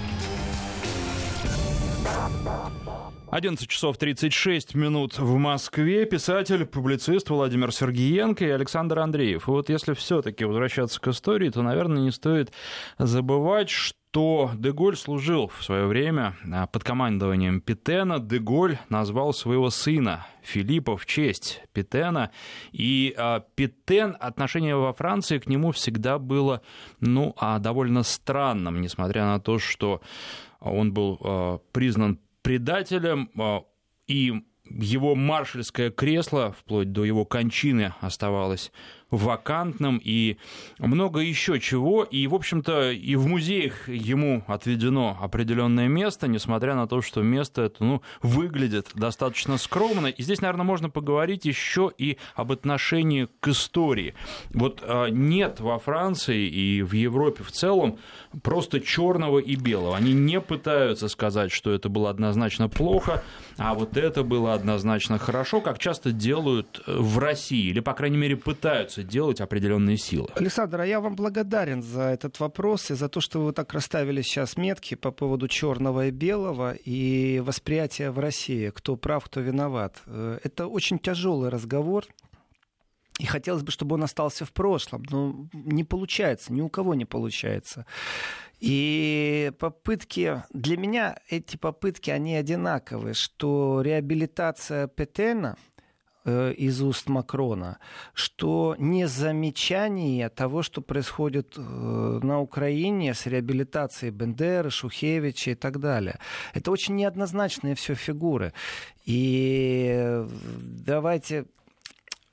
11 3.33 3.67
часов 3.67 3.97
36 3.97 4.75
минут 4.75 5.19
в 5.19 5.37
Москве. 5.39 6.05
Писатель, 6.05 6.67
публицист 6.67 7.31
Владимир 7.31 7.73
Сергиенко 7.73 8.45
и 8.45 8.51
Александр 8.51 8.99
Андреев. 8.99 9.49
И 9.49 9.51
вот 9.51 9.71
если 9.71 9.95
все-таки 9.95 10.45
возвращаться 10.45 11.01
к 11.01 11.09
истории, 11.09 11.49
то, 11.49 11.63
наверное, 11.63 12.03
не 12.03 12.11
стоит 12.11 12.53
забывать, 12.99 13.71
что 13.71 13.97
что 14.13 14.51
Деголь 14.55 14.95
служил 14.95 15.49
в 15.49 15.65
свое 15.65 15.87
время 15.87 16.37
а, 16.53 16.67
под 16.67 16.85
командованием 16.85 17.63
Петена. 17.63 18.19
Деголь 18.19 18.77
назвал 18.91 19.33
своего 19.33 19.71
сына 19.71 20.27
Филиппа 20.43 20.99
в 20.99 21.07
честь 21.07 21.63
Петена. 21.73 22.31
И 22.73 23.15
а, 23.17 23.41
Петен, 23.55 24.15
отношение 24.21 24.77
во 24.77 24.93
Франции 24.93 25.39
к 25.39 25.47
нему 25.47 25.73
всегда 25.73 26.19
было 26.19 26.61
ну, 27.01 27.35
а, 27.39 27.59
довольно 27.59 28.03
странным, 28.03 28.83
несмотря 28.83 29.25
на 29.25 29.41
то, 29.41 29.59
что 29.59 30.03
он 30.61 30.93
был 30.93 31.63
признан 31.73 32.19
предателем, 32.43 33.31
а, 33.39 33.65
и 34.07 34.43
его 34.65 35.15
маршальское 35.15 35.91
кресло, 35.91 36.53
вплоть 36.53 36.93
до 36.93 37.05
его 37.05 37.25
кончины, 37.25 37.95
оставалось 38.01 38.73
вакантным 39.13 40.01
и 40.03 40.39
много 40.79 41.21
еще 41.21 41.61
чего. 41.61 42.03
И, 42.03 42.27
в 42.27 42.35
общем-то, 42.35 42.91
и 42.91 43.15
в 43.15 43.29
музеях 43.29 43.89
ему 43.89 44.43
отведено 44.49 45.17
определенное 45.21 45.87
место, 45.87 46.27
несмотря 46.27 46.75
на 46.75 46.89
то, 46.89 47.03
что 47.03 47.23
место 47.23 47.63
это 47.63 47.85
ну, 47.85 48.03
выглядит 48.23 48.91
достаточно 48.95 49.59
скромно. 49.59 50.09
И 50.09 50.23
здесь, 50.23 50.41
наверное, 50.41 50.65
можно 50.65 50.91
поговорить 50.91 51.45
еще 51.45 51.93
и 51.97 52.17
об 52.35 52.51
отношении 52.53 53.29
к 53.41 53.49
истории. 53.49 54.15
Вот 54.55 54.83
а, 54.83 55.09
нет 55.09 55.61
во 55.61 55.79
Франции 55.79 56.49
и 56.49 56.83
в 56.83 56.93
Европе 56.95 57.45
в 57.45 57.53
целом 57.53 57.99
просто 58.43 58.81
черного 58.81 59.39
и 59.39 59.57
белого. 59.57 59.97
Они 59.97 60.15
не 60.15 60.41
пытаются 60.41 61.09
сказать, 61.09 61.53
что 61.53 61.71
это 61.71 61.91
было 61.91 62.09
однозначно 62.09 62.71
плохо, 62.71 63.23
а 63.59 63.75
вот 63.75 63.99
это 63.99 64.23
было 64.23 64.55
однозначно 64.55 65.19
хорошо, 65.19 65.61
как 65.61 65.79
часто 65.79 66.13
делают 66.13 66.83
в 66.87 67.19
России, 67.19 67.69
или, 67.69 67.81
по 67.81 67.93
крайней 67.93 68.17
мере, 68.17 68.37
пытаются 68.37 69.02
пытаются 69.03 69.13
делать 69.13 69.41
определенные 69.41 69.97
силы. 69.97 70.29
Александр, 70.35 70.81
а 70.81 70.87
я 70.87 71.01
вам 71.01 71.15
благодарен 71.15 71.83
за 71.83 72.03
этот 72.03 72.41
вопрос 72.41 72.91
и 72.91 72.95
за 72.95 73.09
то, 73.09 73.21
что 73.21 73.41
вы 73.41 73.53
так 73.53 73.73
расставили 73.73 74.23
сейчас 74.23 74.57
метки 74.57 74.95
по 74.95 75.11
поводу 75.11 75.49
черного 75.49 76.07
и 76.07 76.11
белого 76.11 76.75
и 76.75 77.41
восприятия 77.41 78.11
в 78.11 78.19
России, 78.19 78.71
кто 78.71 78.97
прав, 78.97 79.25
кто 79.25 79.41
виноват. 79.41 80.03
Э, 80.07 80.39
это 80.43 80.67
очень 80.67 80.99
тяжелый 80.99 81.51
разговор, 81.51 82.05
и 83.19 83.27
хотелось 83.27 83.63
бы, 83.63 83.71
чтобы 83.71 83.95
он 83.95 84.03
остался 84.03 84.45
в 84.45 84.53
прошлом. 84.53 85.03
Но 85.11 85.47
не 85.53 85.85
получается, 85.85 86.53
ни 86.53 86.61
у 86.61 86.69
кого 86.69 86.95
не 86.95 87.05
получается. 87.05 87.85
И 88.59 89.53
попытки, 89.59 90.43
для 90.53 90.77
меня 90.77 91.19
эти 91.29 91.57
попытки, 91.57 92.11
они 92.11 92.37
одинаковые, 92.37 93.15
что 93.15 93.83
реабилитация 93.83 94.87
Петена– 94.87 95.57
из 96.25 96.81
уст 96.83 97.09
Макрона, 97.09 97.79
что 98.15 98.77
незамечание 98.79 100.29
того, 100.29 100.63
что 100.63 100.81
происходит 100.81 101.55
э, 101.57 101.61
на 101.61 102.41
Украине 102.41 103.15
с 103.15 103.27
реабилитацией 103.27 104.13
Бендеры, 104.13 104.71
Шухевича 104.71 105.53
и 105.53 105.55
так 105.55 105.81
далее. 105.81 106.19
Это 106.55 106.71
очень 106.71 106.97
неоднозначные 106.97 107.75
все 107.75 107.95
фигуры. 107.95 108.53
И 109.05 110.25
давайте 110.87 111.47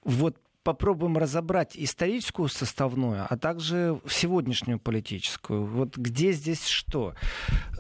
вот 0.04 0.38
попробуем 0.63 1.17
разобрать 1.17 1.75
историческую 1.75 2.47
составную, 2.49 3.25
а 3.28 3.38
также 3.38 3.99
сегодняшнюю 4.08 4.80
политическую. 4.80 5.65
Вот 5.65 5.97
где 5.97 6.32
здесь 6.32 6.65
что? 6.67 7.15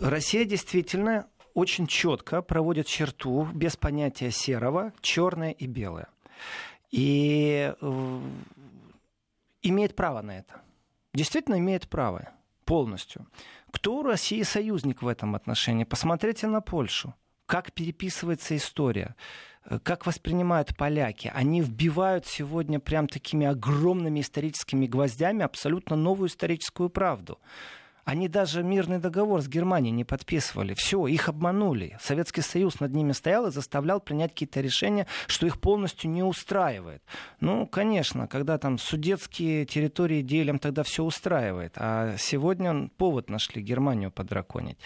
Россия 0.01 0.45
действительно 0.45 1.27
очень 1.53 1.87
четко 1.87 2.41
проводит 2.41 2.87
черту 2.87 3.45
без 3.53 3.75
понятия 3.75 4.31
серого, 4.31 4.93
черное 5.01 5.51
и 5.51 5.67
белое. 5.67 6.07
И 6.91 7.73
э, 7.79 8.21
имеет 9.61 9.95
право 9.95 10.21
на 10.21 10.39
это. 10.39 10.61
Действительно 11.13 11.57
имеет 11.59 11.87
право 11.87 12.29
полностью. 12.65 13.27
Кто 13.71 13.97
у 13.97 14.03
России 14.03 14.41
союзник 14.43 15.01
в 15.01 15.07
этом 15.07 15.35
отношении? 15.35 15.83
Посмотрите 15.83 16.47
на 16.47 16.61
Польшу. 16.61 17.13
Как 17.45 17.71
переписывается 17.71 18.55
история 18.55 19.15
э, 19.65 19.79
как 19.79 20.05
воспринимают 20.05 20.75
поляки. 20.77 21.31
Они 21.33 21.61
вбивают 21.61 22.25
сегодня 22.25 22.79
прям 22.79 23.07
такими 23.07 23.47
огромными 23.47 24.21
историческими 24.21 24.87
гвоздями 24.87 25.43
абсолютно 25.43 25.95
новую 25.95 26.29
историческую 26.29 26.89
правду. 26.89 27.39
Они 28.09 28.27
даже 28.27 28.63
мирный 28.63 28.97
договор 28.97 29.39
с 29.39 29.47
Германией 29.47 29.91
не 29.91 30.03
подписывали. 30.03 30.73
Все, 30.73 31.05
их 31.05 31.29
обманули. 31.29 31.95
Советский 32.01 32.41
Союз 32.41 32.79
над 32.79 32.91
ними 32.91 33.11
стоял 33.11 33.45
и 33.45 33.51
заставлял 33.51 33.99
принять 33.99 34.31
какие-то 34.31 34.61
решения, 34.61 35.05
что 35.27 35.45
их 35.45 35.61
полностью 35.61 36.09
не 36.09 36.23
устраивает. 36.23 37.03
Ну, 37.39 37.67
конечно, 37.67 38.25
когда 38.25 38.57
там 38.57 38.79
судетские 38.79 39.67
территории 39.67 40.23
делим, 40.23 40.57
тогда 40.57 40.81
все 40.81 41.03
устраивает. 41.03 41.73
А 41.75 42.15
сегодня 42.17 42.89
повод 42.97 43.29
нашли 43.29 43.61
Германию 43.61 44.09
подраконить. 44.09 44.79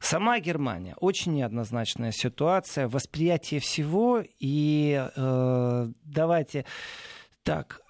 Сама 0.00 0.40
Германия 0.40 0.96
очень 0.98 1.34
неоднозначная 1.34 2.10
ситуация, 2.10 2.88
восприятие 2.88 3.60
всего. 3.60 4.24
И 4.40 5.00
э, 5.14 5.92
давайте 6.02 6.64
так, 7.44 7.82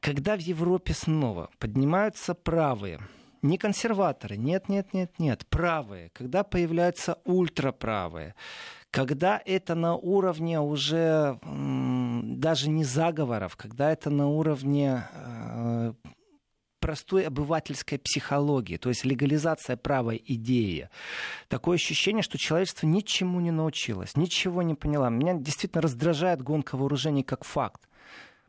когда 0.00 0.36
в 0.36 0.40
Европе 0.40 0.94
снова 0.94 1.48
поднимаются 1.60 2.34
правые 2.34 2.98
не 3.42 3.58
консерваторы, 3.58 4.36
нет, 4.36 4.68
нет, 4.68 4.92
нет, 4.92 5.18
нет, 5.18 5.46
правые, 5.48 6.10
когда 6.10 6.44
появляются 6.44 7.18
ультраправые, 7.24 8.34
когда 8.90 9.40
это 9.44 9.74
на 9.74 9.94
уровне 9.94 10.60
уже 10.60 11.38
даже 11.42 12.68
не 12.68 12.84
заговоров, 12.84 13.56
когда 13.56 13.92
это 13.92 14.10
на 14.10 14.28
уровне 14.28 15.04
э, 15.12 15.92
простой 16.80 17.26
обывательской 17.26 17.98
психологии, 17.98 18.76
то 18.76 18.88
есть 18.88 19.04
легализация 19.04 19.76
правой 19.76 20.20
идеи. 20.26 20.88
Такое 21.48 21.76
ощущение, 21.76 22.22
что 22.22 22.38
человечество 22.38 22.86
ничему 22.86 23.40
не 23.40 23.50
научилось, 23.52 24.16
ничего 24.16 24.62
не 24.62 24.74
поняла. 24.74 25.10
Меня 25.10 25.34
действительно 25.34 25.82
раздражает 25.82 26.42
гонка 26.42 26.76
вооружений 26.76 27.22
как 27.22 27.44
факт. 27.44 27.82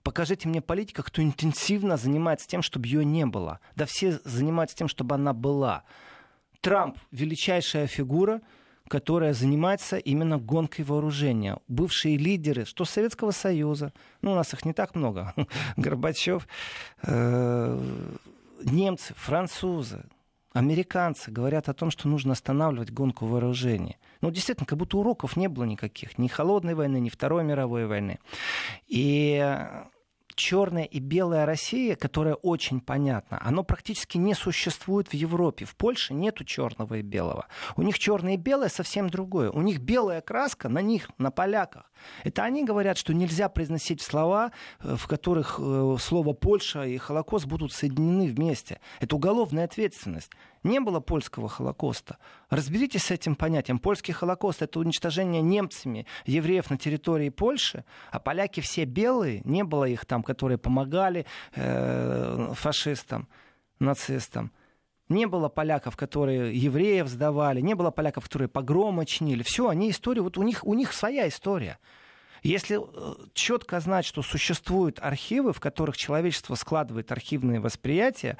Покажите 0.03 0.47
мне 0.47 0.61
политика, 0.61 1.03
кто 1.03 1.21
интенсивно 1.21 1.97
занимается 1.97 2.47
тем, 2.47 2.61
чтобы 2.61 2.87
ее 2.87 3.05
не 3.05 3.25
было. 3.25 3.59
Да 3.75 3.85
все 3.85 4.19
занимаются 4.23 4.75
тем, 4.75 4.87
чтобы 4.87 5.15
она 5.15 5.33
была. 5.33 5.83
Трамп— 6.61 6.97
величайшая 7.11 7.87
фигура, 7.87 8.41
которая 8.87 9.33
занимается 9.33 9.97
именно 9.97 10.37
гонкой 10.37 10.85
вооружения. 10.85 11.57
Бывшие 11.67 12.17
лидеры, 12.17 12.65
что 12.65 12.83
Советского 12.85 13.31
Союза, 13.31 13.93
ну, 14.21 14.33
у 14.33 14.35
нас 14.35 14.53
их 14.53 14.65
не 14.65 14.73
так 14.73 14.95
много, 14.95 15.33
Горбачев, 15.77 16.47
э, 17.03 17.79
немцы, 18.63 19.13
французы, 19.15 20.03
американцы 20.53 21.31
говорят 21.31 21.69
о 21.69 21.73
том, 21.73 21.91
что 21.91 22.07
нужно 22.07 22.33
останавливать 22.33 22.91
гонку 22.91 23.25
вооружений. 23.25 23.97
Ну, 24.19 24.29
действительно, 24.29 24.65
как 24.65 24.77
будто 24.77 24.97
уроков 24.97 25.37
не 25.37 25.47
было 25.47 25.63
никаких. 25.63 26.17
Ни 26.17 26.27
холодной 26.27 26.75
войны, 26.75 26.99
ни 26.99 27.09
Второй 27.09 27.43
мировой 27.43 27.87
войны. 27.87 28.19
И 28.87 29.57
черная 30.41 30.85
и 30.85 30.99
белая 30.99 31.45
Россия, 31.45 31.95
которая 31.95 32.33
очень 32.33 32.81
понятна, 32.81 33.39
оно 33.45 33.63
практически 33.63 34.17
не 34.17 34.33
существует 34.33 35.07
в 35.09 35.13
Европе. 35.13 35.65
В 35.65 35.75
Польше 35.75 36.15
нету 36.15 36.43
черного 36.43 36.95
и 36.95 37.01
белого. 37.03 37.45
У 37.75 37.83
них 37.83 37.99
черное 37.99 38.33
и 38.33 38.37
белое 38.37 38.69
совсем 38.69 39.09
другое. 39.09 39.51
У 39.51 39.61
них 39.61 39.79
белая 39.79 40.21
краска 40.21 40.67
на 40.67 40.81
них, 40.81 41.09
на 41.19 41.29
поляках. 41.29 41.91
Это 42.23 42.43
они 42.43 42.65
говорят, 42.65 42.97
что 42.97 43.13
нельзя 43.13 43.49
произносить 43.49 44.01
слова, 44.01 44.51
э, 44.79 44.95
в 44.95 45.07
которых 45.07 45.59
э, 45.59 45.95
слово 45.99 46.33
Польша 46.33 46.83
и 46.83 46.97
Холокост 46.97 47.45
будут 47.45 47.71
соединены 47.71 48.25
вместе. 48.27 48.79
Это 48.99 49.15
уголовная 49.15 49.65
ответственность. 49.65 50.31
Не 50.63 50.79
было 50.79 50.99
польского 50.99 51.49
Холокоста. 51.49 52.17
Разберитесь 52.49 53.05
с 53.05 53.11
этим 53.11 53.35
понятием. 53.35 53.79
Польский 53.79 54.13
Холокост— 54.13 54.61
это 54.63 54.79
уничтожение 54.79 55.41
немцами 55.41 56.05
евреев 56.25 56.69
на 56.69 56.77
территории 56.77 57.29
Польши, 57.29 57.83
а 58.11 58.19
поляки 58.19 58.59
все 58.59 58.85
белые, 58.85 59.41
не 59.43 59.63
было 59.63 59.85
их 59.85 60.05
там, 60.05 60.21
которые 60.21 60.59
помогали 60.59 61.25
э, 61.55 62.53
фашистам, 62.53 63.27
нацистам. 63.79 64.51
Не 65.09 65.25
было 65.25 65.49
поляков, 65.49 65.97
которые 65.97 66.55
евреев 66.55 67.07
сдавали, 67.07 67.59
не 67.59 67.73
было 67.73 67.91
поляков, 67.91 68.25
которые 68.25 68.47
погромы 68.47 69.05
чинили. 69.05 69.43
Все, 69.43 69.67
они 69.67 69.89
история, 69.89 70.21
вот 70.21 70.37
у 70.37 70.43
них, 70.43 70.65
у 70.65 70.73
них 70.73 70.93
своя 70.93 71.27
история. 71.27 71.79
Если 72.43 72.79
э, 72.81 73.13
четко 73.33 73.79
знать, 73.79 74.03
что 74.05 74.23
существуют 74.23 74.97
архивы, 74.99 75.53
в 75.53 75.59
которых 75.59 75.95
человечество 75.95 76.55
складывает 76.55 77.11
архивные 77.11 77.59
восприятия, 77.59 78.37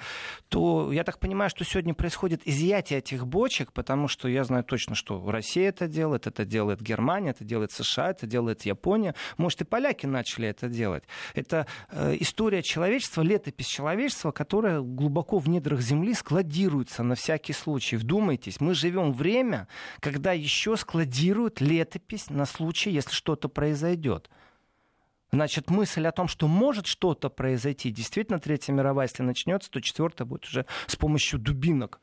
то 0.50 0.92
я 0.92 1.04
так 1.04 1.20
понимаю, 1.20 1.52
что 1.52 1.64
сегодня 1.64 1.94
происходит 1.94 2.42
изъятие 2.46 3.00
этих 3.00 3.28
бочек, 3.28 3.72
потому 3.74 4.08
что 4.08 4.28
я 4.28 4.44
знаю 4.44 4.64
точно, 4.64 4.96
что 4.96 5.30
Россия 5.30 5.70
это 5.70 5.88
делает, 5.88 6.26
это 6.26 6.46
делает 6.46 6.82
Германия, 6.82 7.30
это 7.30 7.44
делает 7.44 7.72
США, 7.72 8.10
это 8.10 8.26
делает 8.26 8.64
Япония. 8.66 9.14
Может, 9.38 9.62
и 9.62 9.66
поляки 9.66 10.08
начали 10.08 10.48
это 10.48 10.68
делать. 10.68 11.04
Это 11.36 11.68
э, 11.92 12.18
история 12.20 12.64
человечества, 12.64 13.22
летопись 13.22 13.68
человечества, 13.68 14.32
которая 14.32 14.82
глубоко 14.82 15.38
в 15.38 15.48
недрах 15.48 15.80
Земли 15.80 16.16
складируется 16.16 17.04
на 17.04 17.14
всякий 17.14 17.54
случай. 17.54 17.98
Вдумайтесь, 17.98 18.60
мы 18.60 18.74
живем 18.74 19.14
время, 19.14 19.68
когда 20.00 20.32
еще 20.32 20.76
складируют 20.76 21.62
летопись 21.62 22.32
на 22.32 22.48
случай, 22.48 22.90
если 22.90 23.12
что-то 23.12 23.48
произойдет 23.48 23.91
произойдет. 23.92 24.30
Значит, 25.34 25.70
мысль 25.70 26.06
о 26.08 26.12
том, 26.12 26.28
что 26.28 26.48
может 26.48 26.88
что-то 26.88 27.30
произойти, 27.30 27.90
действительно, 27.90 28.40
Третья 28.40 28.74
мировая, 28.74 29.08
если 29.08 29.24
начнется, 29.24 29.72
то 29.72 29.80
четвертая 29.80 30.28
будет 30.28 30.46
уже 30.46 30.66
с 30.88 30.98
помощью 30.98 31.40
дубинок, 31.40 32.02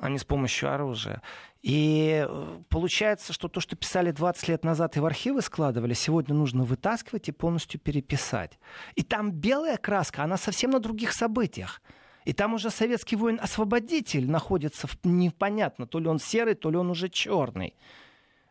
а 0.00 0.08
не 0.08 0.18
с 0.18 0.24
помощью 0.24 0.72
оружия. 0.72 1.22
И 1.62 2.26
э, 2.28 2.58
получается, 2.68 3.32
что 3.32 3.48
то, 3.48 3.60
что 3.60 3.76
писали 3.76 4.10
20 4.10 4.48
лет 4.48 4.64
назад 4.64 4.96
и 4.96 5.00
в 5.00 5.06
архивы 5.06 5.42
складывали, 5.42 5.94
сегодня 5.94 6.34
нужно 6.34 6.64
вытаскивать 6.64 7.28
и 7.28 7.32
полностью 7.32 7.78
переписать. 7.78 8.58
И 8.96 9.02
там 9.02 9.30
белая 9.30 9.76
краска, 9.76 10.24
она 10.24 10.36
совсем 10.36 10.70
на 10.70 10.80
других 10.80 11.12
событиях. 11.12 11.80
И 12.24 12.32
там 12.32 12.54
уже 12.54 12.70
советский 12.70 13.16
воин-освободитель 13.16 14.28
находится 14.28 14.88
в 14.88 14.96
непонятно, 15.04 15.86
то 15.86 16.00
ли 16.00 16.08
он 16.08 16.18
серый, 16.18 16.54
то 16.54 16.70
ли 16.70 16.76
он 16.76 16.90
уже 16.90 17.08
черный. 17.08 17.74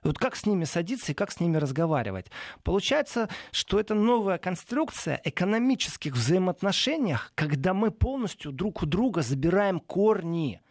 Вот 0.03 0.17
как 0.17 0.35
с 0.35 0.45
ними 0.45 0.63
садиться 0.63 1.11
и 1.11 1.15
как 1.15 1.31
с 1.31 1.39
ними 1.39 1.57
разговаривать? 1.57 2.27
Получается, 2.63 3.29
что 3.51 3.79
это 3.79 3.93
новая 3.93 4.37
конструкция 4.37 5.21
экономических 5.23 6.13
взаимоотношениях, 6.13 7.31
когда 7.35 7.73
мы 7.73 7.91
полностью 7.91 8.51
друг 8.51 8.83
у 8.83 8.85
друга 8.85 9.21
забираем 9.21 9.79
корни. 9.79 10.61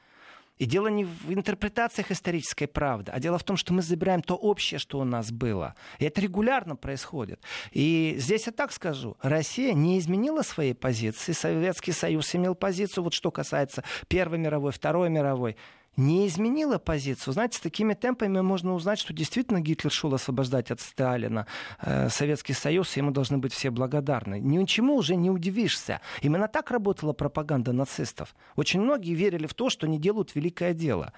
И 0.58 0.66
дело 0.66 0.88
не 0.88 1.04
в 1.04 1.32
интерпретациях 1.32 2.10
исторической 2.10 2.66
правды, 2.66 3.12
а 3.12 3.20
дело 3.20 3.38
в 3.38 3.44
том, 3.44 3.56
что 3.56 3.72
мы 3.72 3.80
забираем 3.80 4.22
то 4.22 4.34
общее, 4.34 4.78
что 4.78 4.98
у 4.98 5.04
нас 5.04 5.30
было. 5.30 5.74
И 6.00 6.04
это 6.04 6.20
регулярно 6.20 6.74
происходит. 6.74 7.40
И 7.70 8.16
здесь 8.18 8.46
я 8.46 8.52
так 8.52 8.72
скажу. 8.72 9.16
Россия 9.22 9.72
не 9.72 9.98
изменила 9.98 10.42
своей 10.42 10.74
позиции. 10.74 11.32
Советский 11.32 11.92
Союз 11.92 12.34
имел 12.34 12.56
позицию, 12.56 13.04
вот 13.04 13.14
что 13.14 13.30
касается 13.30 13.84
Первой 14.08 14.38
мировой, 14.38 14.72
Второй 14.72 15.10
мировой 15.10 15.56
не 15.98 16.28
изменила 16.28 16.78
позицию. 16.78 17.34
Знаете, 17.34 17.58
с 17.58 17.60
такими 17.60 17.92
темпами 17.92 18.40
можно 18.40 18.74
узнать, 18.74 19.00
что 19.00 19.12
действительно 19.12 19.60
Гитлер 19.60 19.90
шел 19.90 20.14
освобождать 20.14 20.70
от 20.70 20.80
Сталина 20.80 21.46
э, 21.80 22.08
Советский 22.08 22.52
Союз, 22.52 22.96
и 22.96 23.00
ему 23.00 23.10
должны 23.10 23.38
быть 23.38 23.52
все 23.52 23.70
благодарны. 23.70 24.38
Ничему 24.38 24.94
уже 24.94 25.16
не 25.16 25.28
удивишься. 25.28 26.00
Именно 26.22 26.46
так 26.46 26.70
работала 26.70 27.12
пропаганда 27.12 27.72
нацистов. 27.72 28.36
Очень 28.54 28.80
многие 28.80 29.14
верили 29.14 29.46
в 29.46 29.54
то, 29.54 29.70
что 29.70 29.86
они 29.86 29.98
делают 29.98 30.36
великое 30.36 30.72
дело. 30.72 31.12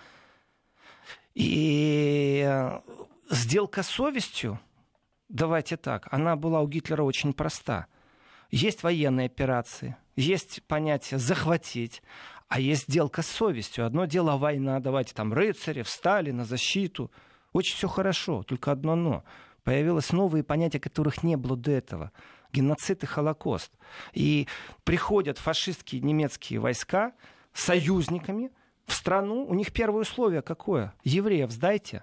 И 1.34 2.42
э, 2.46 2.80
сделка 3.28 3.82
с 3.82 3.88
совестью, 3.88 4.58
давайте 5.28 5.76
так, 5.76 6.08
она 6.10 6.36
была 6.36 6.62
у 6.62 6.66
Гитлера 6.66 7.02
очень 7.02 7.34
проста. 7.34 7.86
Есть 8.50 8.82
военные 8.82 9.26
операции, 9.26 9.96
есть 10.16 10.62
понятие 10.62 11.18
захватить, 11.20 12.02
а 12.50 12.58
есть 12.58 12.88
сделка 12.88 13.22
с 13.22 13.28
совестью. 13.28 13.86
Одно 13.86 14.06
дело 14.06 14.36
война, 14.36 14.80
давайте 14.80 15.14
там 15.14 15.32
рыцари 15.32 15.82
встали 15.82 16.32
на 16.32 16.44
защиту. 16.44 17.12
Очень 17.52 17.76
все 17.76 17.86
хорошо, 17.86 18.42
только 18.42 18.72
одно 18.72 18.96
но. 18.96 19.24
Появилось 19.62 20.10
новые 20.10 20.42
понятия, 20.42 20.80
которых 20.80 21.22
не 21.22 21.36
было 21.36 21.56
до 21.56 21.70
этого. 21.70 22.10
Геноцид 22.52 23.04
и 23.04 23.06
Холокост. 23.06 23.70
И 24.14 24.48
приходят 24.82 25.38
фашистские 25.38 26.00
немецкие 26.00 26.58
войска 26.58 27.12
союзниками 27.52 28.50
в 28.84 28.94
страну. 28.94 29.46
У 29.46 29.54
них 29.54 29.72
первое 29.72 30.02
условие 30.02 30.42
какое? 30.42 30.92
Евреев 31.04 31.52
сдайте 31.52 32.02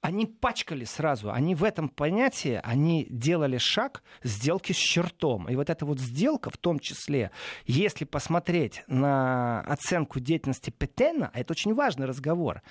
они 0.00 0.26
пачкали 0.26 0.84
сразу, 0.84 1.32
они 1.32 1.54
в 1.54 1.64
этом 1.64 1.88
понятии, 1.88 2.60
они 2.62 3.06
делали 3.10 3.58
шаг 3.58 4.02
сделки 4.22 4.72
с 4.72 4.76
чертом. 4.76 5.48
И 5.48 5.56
вот 5.56 5.70
эта 5.70 5.84
вот 5.84 5.98
сделка, 5.98 6.50
в 6.50 6.56
том 6.56 6.78
числе, 6.78 7.32
если 7.66 8.04
посмотреть 8.04 8.84
на 8.86 9.60
оценку 9.62 10.20
деятельности 10.20 10.70
Петена, 10.70 11.30
а 11.34 11.40
это 11.40 11.52
очень 11.52 11.74
важный 11.74 12.06
разговор, 12.06 12.62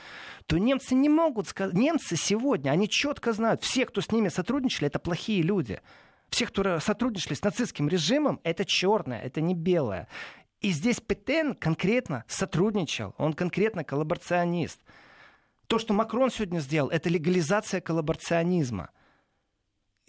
то 0.45 0.57
немцы 0.57 0.95
не 0.95 1.09
могут 1.09 1.49
сказать, 1.49 1.73
немцы 1.73 2.15
сегодня, 2.15 2.71
они 2.71 2.87
четко 2.87 3.33
знают, 3.33 3.61
все, 3.61 3.85
кто 3.85 3.99
с 3.99 4.11
ними 4.11 4.29
сотрудничали, 4.29 4.87
это 4.87 4.99
плохие 4.99 5.41
люди. 5.41 5.81
Все, 6.29 6.45
кто 6.45 6.79
сотрудничали 6.79 7.35
с 7.35 7.43
нацистским 7.43 7.87
режимом, 7.87 8.39
это 8.43 8.65
черное, 8.65 9.21
это 9.21 9.41
не 9.41 9.53
белое. 9.53 10.07
И 10.61 10.71
здесь 10.71 10.99
Петен 10.99 11.55
конкретно 11.55 12.23
сотрудничал, 12.27 13.13
он 13.17 13.33
конкретно 13.33 13.83
коллаборационист. 13.83 14.81
То, 15.67 15.79
что 15.79 15.93
Макрон 15.93 16.29
сегодня 16.31 16.59
сделал, 16.59 16.89
это 16.89 17.09
легализация 17.09 17.81
коллаборационизма. 17.81 18.89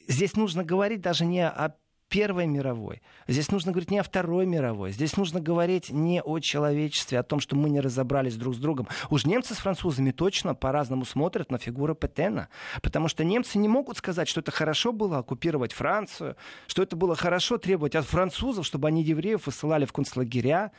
Здесь 0.07 0.37
нужно 0.37 0.65
говорить 0.65 1.01
даже 1.01 1.25
не 1.25 1.47
о 1.47 1.75
Первой 2.09 2.47
мировой. 2.47 3.03
Здесь 3.27 3.51
нужно 3.51 3.71
говорить 3.71 3.91
не 3.91 3.99
о 3.99 4.03
Второй 4.03 4.47
мировой. 4.47 4.93
Здесь 4.93 5.19
нужно 5.19 5.41
говорить 5.41 5.91
не 5.91 6.23
о 6.23 6.39
человечестве, 6.39 7.19
о 7.19 7.23
том, 7.23 7.39
что 7.39 7.55
мы 7.55 7.69
не 7.69 7.81
разобрались 7.81 8.37
друг 8.37 8.55
с 8.55 8.59
другом. 8.59 8.89
Уж 9.11 9.27
немцы 9.27 9.55
с 9.55 9.59
французами 9.59 10.11
точно 10.11 10.55
по-разному 10.55 11.05
смотрят 11.05 11.51
на 11.51 11.59
фигуру 11.59 11.95
Петена. 11.95 12.49
Потому 12.81 13.09
что 13.09 13.25
немцы 13.25 13.59
не 13.59 13.69
могут 13.69 13.99
сказать, 13.99 14.27
что 14.27 14.41
это 14.41 14.51
хорошо 14.51 14.93
было 14.93 15.19
оккупировать 15.19 15.75
Францию, 15.75 16.37
что 16.67 16.83
это 16.83 16.97
было 16.97 17.15
хорошо 17.15 17.59
требовать 17.59 17.95
от 17.95 18.07
французов, 18.07 18.65
чтобы 18.65 18.89
они 18.89 19.03
евреев 19.03 19.45
высылали 19.45 19.85
в 19.85 19.93
концлагеря. 19.93 20.73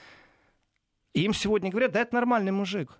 И 1.13 1.21
им 1.21 1.35
сегодня 1.35 1.69
говорят, 1.69 1.91
да, 1.91 2.01
это 2.01 2.15
нормальный 2.15 2.51
мужик. 2.51 2.97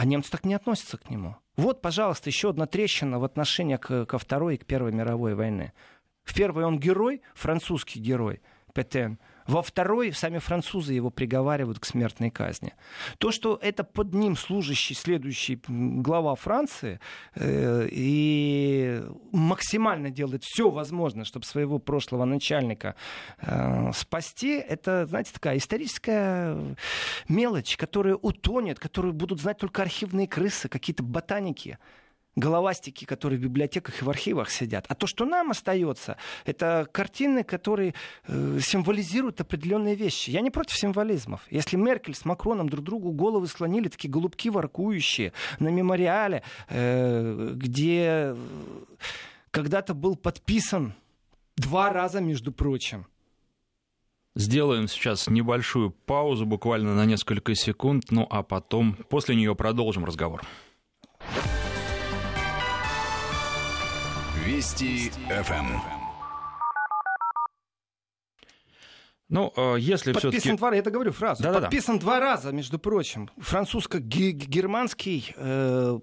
А 0.00 0.06
немцы 0.06 0.30
так 0.30 0.46
не 0.46 0.54
относятся 0.54 0.96
к 0.96 1.10
нему. 1.10 1.36
Вот, 1.58 1.82
пожалуйста, 1.82 2.30
еще 2.30 2.48
одна 2.48 2.64
трещина 2.64 3.18
в 3.18 3.24
отношении 3.24 3.76
к, 3.76 4.06
ко 4.06 4.18
Второй 4.18 4.54
и 4.54 4.56
к 4.56 4.64
Первой 4.64 4.92
мировой 4.92 5.34
войне. 5.34 5.74
В 6.24 6.32
первой 6.34 6.64
он 6.64 6.78
герой, 6.78 7.20
французский 7.34 8.00
герой. 8.00 8.40
Петен. 8.72 9.18
Во 9.50 9.62
второй 9.62 10.12
сами 10.12 10.38
французы 10.38 10.92
его 10.92 11.10
приговаривают 11.10 11.80
к 11.80 11.84
смертной 11.84 12.30
казни. 12.30 12.72
То, 13.18 13.32
что 13.32 13.58
это 13.60 13.82
под 13.82 14.14
ним 14.14 14.36
служащий, 14.36 14.94
следующий 14.94 15.60
глава 15.66 16.36
Франции, 16.36 17.00
э, 17.34 17.88
и 17.90 19.02
максимально 19.32 20.10
делает 20.10 20.44
все 20.44 20.70
возможное, 20.70 21.24
чтобы 21.24 21.46
своего 21.46 21.80
прошлого 21.80 22.24
начальника 22.24 22.94
э, 23.40 23.90
спасти, 23.92 24.52
это, 24.52 25.06
знаете, 25.06 25.32
такая 25.32 25.56
историческая 25.56 26.56
мелочь, 27.28 27.76
которая 27.76 28.14
утонет, 28.14 28.78
которую 28.78 29.14
будут 29.14 29.40
знать 29.40 29.58
только 29.58 29.82
архивные 29.82 30.28
крысы, 30.28 30.68
какие-то 30.68 31.02
ботаники 31.02 31.78
головастики, 32.36 33.04
которые 33.04 33.38
в 33.38 33.42
библиотеках 33.42 34.00
и 34.00 34.04
в 34.04 34.10
архивах 34.10 34.50
сидят. 34.50 34.86
А 34.88 34.94
то, 34.94 35.06
что 35.06 35.24
нам 35.24 35.50
остается, 35.50 36.16
это 36.44 36.88
картины, 36.90 37.42
которые 37.44 37.94
э, 38.26 38.58
символизируют 38.62 39.40
определенные 39.40 39.94
вещи. 39.94 40.30
Я 40.30 40.40
не 40.40 40.50
против 40.50 40.76
символизмов. 40.76 41.42
Если 41.50 41.76
Меркель 41.76 42.14
с 42.14 42.24
Макроном 42.24 42.68
друг 42.68 42.84
другу 42.84 43.12
головы 43.12 43.46
слонили, 43.46 43.88
такие 43.88 44.10
голубки 44.10 44.50
воркующие 44.50 45.32
на 45.58 45.68
мемориале, 45.68 46.42
э, 46.68 47.52
где 47.54 48.36
когда-то 49.50 49.94
был 49.94 50.16
подписан 50.16 50.94
два 51.56 51.92
раза, 51.92 52.20
между 52.20 52.52
прочим, 52.52 53.06
Сделаем 54.36 54.86
сейчас 54.86 55.28
небольшую 55.28 55.90
паузу, 55.90 56.46
буквально 56.46 56.94
на 56.94 57.04
несколько 57.04 57.56
секунд, 57.56 58.04
ну 58.10 58.28
а 58.30 58.44
потом 58.44 58.94
после 59.08 59.34
нее 59.34 59.56
продолжим 59.56 60.04
разговор. 60.04 60.42
Вести 64.44 65.10
ФМ. 65.28 65.66
Ну, 69.28 69.52
э, 69.56 69.76
если 69.78 70.12
Подписан 70.12 70.40
все-таки... 70.40 70.56
два 70.56 70.70
раза, 70.70 70.76
я 70.76 70.80
это 70.80 70.90
говорю 70.90 71.12
фразу. 71.12 71.42
Да-да-да. 71.42 71.66
Подписан 71.66 71.98
два 71.98 72.20
раза, 72.20 72.50
между 72.50 72.78
прочим. 72.78 73.30
Французско-германский 73.38 75.34
э, 75.36 75.98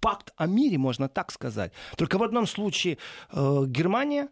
пакт 0.00 0.32
о 0.36 0.46
мире, 0.46 0.78
можно 0.78 1.08
так 1.08 1.32
сказать. 1.32 1.72
Только 1.96 2.18
в 2.18 2.22
одном 2.22 2.46
случае 2.46 2.98
э, 3.32 3.62
Германия 3.66 4.28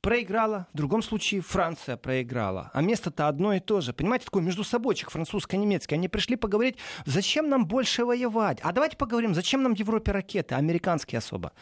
проиграла, 0.00 0.66
в 0.72 0.76
другом 0.76 1.02
случае 1.02 1.42
Франция 1.42 1.96
проиграла. 1.96 2.70
А 2.72 2.80
место-то 2.80 3.28
одно 3.28 3.52
и 3.52 3.60
то 3.60 3.80
же. 3.80 3.92
Понимаете, 3.92 4.24
такой 4.24 4.42
между 4.42 4.64
собойчик 4.64 5.10
французско-немецкий. 5.10 5.94
Они 5.94 6.08
пришли 6.08 6.36
поговорить, 6.36 6.78
зачем 7.04 7.48
нам 7.48 7.66
больше 7.66 8.04
воевать? 8.04 8.60
А 8.62 8.72
давайте 8.72 8.96
поговорим, 8.96 9.34
зачем 9.34 9.62
нам 9.62 9.74
в 9.74 9.78
Европе 9.78 10.12
ракеты, 10.12 10.54
американские 10.54 11.18
особо. 11.18 11.52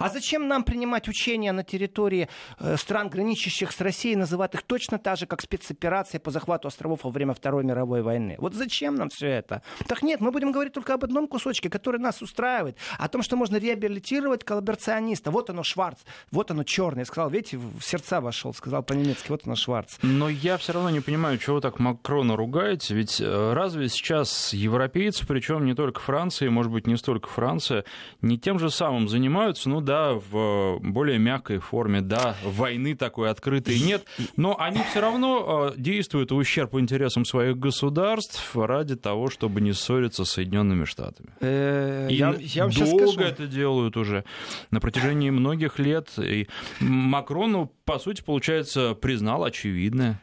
А 0.00 0.08
зачем 0.08 0.48
нам 0.48 0.64
принимать 0.64 1.08
учения 1.08 1.52
на 1.52 1.62
территории 1.62 2.28
э, 2.58 2.76
стран, 2.78 3.10
граничащих 3.10 3.70
с 3.70 3.80
Россией, 3.82 4.16
называть 4.16 4.54
их 4.54 4.62
точно 4.62 4.98
так 4.98 5.18
же, 5.18 5.26
как 5.26 5.42
спецоперация 5.42 6.18
по 6.18 6.30
захвату 6.30 6.68
островов 6.68 7.04
во 7.04 7.10
время 7.10 7.34
Второй 7.34 7.64
мировой 7.64 8.00
войны? 8.00 8.36
Вот 8.38 8.54
зачем 8.54 8.94
нам 8.94 9.10
все 9.10 9.26
это? 9.26 9.62
Так 9.86 10.02
нет, 10.02 10.20
мы 10.20 10.30
будем 10.30 10.52
говорить 10.52 10.72
только 10.72 10.94
об 10.94 11.04
одном 11.04 11.28
кусочке, 11.28 11.68
который 11.68 12.00
нас 12.00 12.22
устраивает, 12.22 12.78
о 12.98 13.08
том, 13.08 13.22
что 13.22 13.36
можно 13.36 13.58
реабилитировать 13.58 14.42
коллаборациониста. 14.42 15.30
Вот 15.30 15.50
оно 15.50 15.62
Шварц, 15.62 15.98
вот 16.30 16.50
оно 16.50 16.64
черный. 16.64 17.00
Я 17.00 17.04
сказал, 17.04 17.28
видите, 17.28 17.58
в 17.58 17.82
сердца 17.82 18.22
вошел, 18.22 18.54
сказал 18.54 18.82
по-немецки, 18.82 19.28
вот 19.28 19.42
оно 19.44 19.54
Шварц. 19.54 19.98
Но 20.00 20.30
я 20.30 20.56
все 20.56 20.72
равно 20.72 20.88
не 20.88 21.00
понимаю, 21.00 21.36
чего 21.36 21.60
так 21.60 21.78
Макрона 21.78 22.36
ругаете, 22.36 22.94
ведь 22.94 23.20
э, 23.20 23.52
разве 23.52 23.90
сейчас 23.90 24.54
европейцы, 24.54 25.26
причем 25.26 25.66
не 25.66 25.74
только 25.74 26.00
Франция, 26.00 26.48
может 26.48 26.72
быть, 26.72 26.86
не 26.86 26.96
столько 26.96 27.28
Франция, 27.28 27.84
не 28.22 28.38
тем 28.38 28.58
же 28.58 28.70
самым 28.70 29.06
занимаются, 29.06 29.68
ну 29.68 29.82
да, 29.90 30.12
в 30.14 30.78
более 30.82 31.18
мягкой 31.18 31.58
форме, 31.58 32.00
да, 32.00 32.36
войны 32.44 32.94
такой 32.94 33.28
открытой 33.28 33.80
нет, 33.80 34.04
но 34.36 34.56
они 34.56 34.80
все 34.90 35.00
равно 35.00 35.72
э, 35.72 35.80
действуют 35.80 36.30
в 36.30 36.36
ущерб 36.36 36.74
интересам 36.76 37.24
своих 37.24 37.58
государств 37.58 38.54
ради 38.56 38.94
того, 38.94 39.30
чтобы 39.30 39.60
не 39.60 39.72
ссориться 39.72 40.24
с 40.24 40.30
Соединенными 40.30 40.84
Штатами. 40.84 41.30
Э, 41.40 42.06
И 42.08 42.14
я- 42.14 42.36
я 42.38 42.64
вам 42.66 42.72
долго 42.72 43.08
скажу. 43.08 43.20
это 43.28 43.46
делают 43.48 43.96
уже 43.96 44.24
на 44.70 44.78
протяжении 44.80 45.30
многих 45.30 45.80
лет. 45.80 46.08
И 46.18 46.46
Макрон, 46.78 47.50
ну, 47.52 47.72
по 47.84 47.98
сути, 47.98 48.22
получается, 48.22 48.94
признал 48.94 49.42
очевидное. 49.42 50.20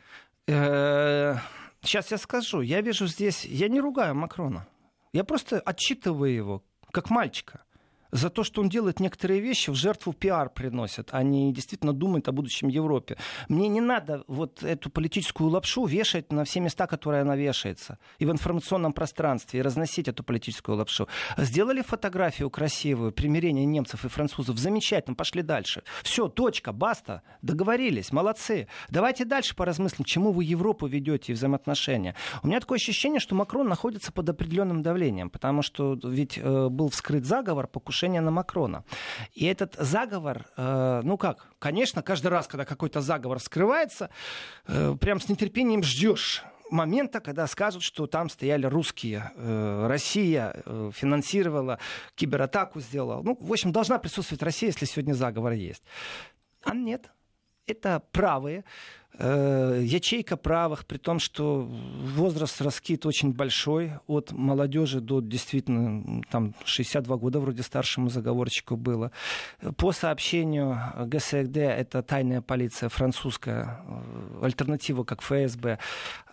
Сейчас 0.48 2.12
я 2.12 2.18
скажу. 2.18 2.62
Я 2.62 2.80
вижу 2.82 3.06
здесь... 3.08 3.44
Я 3.46 3.68
не 3.68 3.82
ругаю 3.82 4.16
Макрона. 4.16 4.66
Я 5.14 5.24
просто 5.26 5.60
отчитываю 5.60 6.34
его, 6.34 6.64
как 6.92 7.10
мальчика. 7.10 7.64
За 8.12 8.30
то, 8.30 8.44
что 8.44 8.62
он 8.62 8.70
делает 8.70 9.00
некоторые 9.00 9.42
вещи, 9.42 9.70
в 9.70 9.76
жертву 9.76 10.14
пиар 10.14 10.50
приносит, 10.50 11.10
а 11.12 11.24
не 11.24 11.54
действительно 11.54 11.94
думает 11.94 12.28
о 12.28 12.32
будущем 12.32 12.68
Европе. 12.68 13.18
Мне 13.50 13.68
не 13.68 13.82
надо 13.82 14.24
вот 14.28 14.64
эту 14.64 14.90
политическую 14.90 15.50
лапшу 15.50 15.86
вешать 15.86 16.32
на 16.32 16.44
все 16.44 16.60
места, 16.60 16.88
которые 16.88 17.22
она 17.22 17.36
вешается. 17.36 17.98
И 18.20 18.26
в 18.26 18.32
информационном 18.32 18.94
пространстве, 18.94 19.60
и 19.60 19.64
разносить 19.64 20.08
эту 20.08 20.24
политическую 20.24 20.78
лапшу. 20.78 21.08
Сделали 21.38 21.82
фотографию 21.82 22.50
красивую, 22.50 23.12
примирение 23.12 23.66
немцев 23.66 24.06
и 24.06 24.08
французов. 24.08 24.58
Замечательно, 24.58 25.16
пошли 25.16 25.42
дальше. 25.42 25.84
Все, 26.04 26.28
точка, 26.28 26.72
баста. 26.72 27.24
Договорились, 27.42 28.12
молодцы. 28.12 28.68
Давайте 28.90 29.26
дальше 29.26 29.56
поразмыслим, 29.56 30.06
чему 30.06 30.32
вы 30.32 30.44
Европу 30.44 30.88
ведете 30.88 31.32
и 31.32 31.36
взаимоотношения. 31.36 32.16
У 32.44 32.48
меня 32.48 32.60
такое 32.60 32.78
ощущение, 32.78 33.20
что 33.20 33.36
Макрон 33.36 33.68
находится 33.68 34.12
под 34.12 34.30
определенным 34.30 34.82
давлением, 34.82 35.30
потому 35.30 35.62
что 35.62 36.00
ведь 36.04 36.38
э, 36.38 36.70
был 36.70 36.90
вскрыт 36.90 37.26
заговор 37.26 37.68
покушения 37.98 38.22
на 38.22 38.32
Макрона. 38.32 38.84
И 39.34 39.46
этот 39.46 39.76
заговор, 39.80 40.46
э, 40.58 41.02
ну 41.04 41.18
как, 41.18 41.48
конечно, 41.60 42.04
каждый 42.04 42.28
раз, 42.28 42.48
когда 42.48 42.64
какой-то 42.64 43.02
заговор 43.02 43.40
скрывается, 43.40 44.10
э, 44.68 44.96
прям 45.00 45.20
с 45.20 45.30
нетерпением 45.30 45.84
ждешь 45.84 46.44
момента, 46.70 47.20
когда 47.20 47.48
скажут, 47.48 47.82
что 47.82 48.06
там 48.06 48.30
стояли 48.30 48.68
русские, 48.68 49.32
э, 49.36 49.88
Россия 49.88 50.54
финансировала, 50.94 51.80
кибератаку 52.16 52.82
сделала. 52.82 53.24
Ну, 53.24 53.38
в 53.40 53.52
общем, 53.52 53.72
должна 53.72 53.98
присутствовать 53.98 54.44
Россия, 54.44 54.70
если 54.70 54.86
сегодня 54.86 55.14
заговор 55.14 55.54
есть. 55.54 55.84
А 56.64 56.76
нет. 56.76 57.10
Это 57.66 58.02
правые, 58.12 58.64
ячейка 59.20 60.38
правых, 60.38 60.86
при 60.86 60.98
том, 60.98 61.20
что 61.20 61.68
возраст 61.68 62.62
раскид 62.62 63.06
очень 63.06 63.34
большой, 63.34 63.94
от 64.06 64.32
молодежи 64.32 65.02
до 65.02 65.22
действительно 65.22 66.22
там 66.30 66.54
62 66.66 67.18
года 67.18 67.40
вроде 67.40 67.64
старшему 67.64 68.10
заговорщику 68.10 68.76
было. 68.76 69.12
По 69.78 69.92
сообщению 69.92 70.80
ГСГД, 70.98 71.58
это 71.58 72.04
тайная 72.04 72.42
полиция 72.42 72.90
французская, 72.90 73.82
э, 73.88 74.46
альтернатива 74.46 75.04
как 75.04 75.22
ФСБ, 75.22 75.80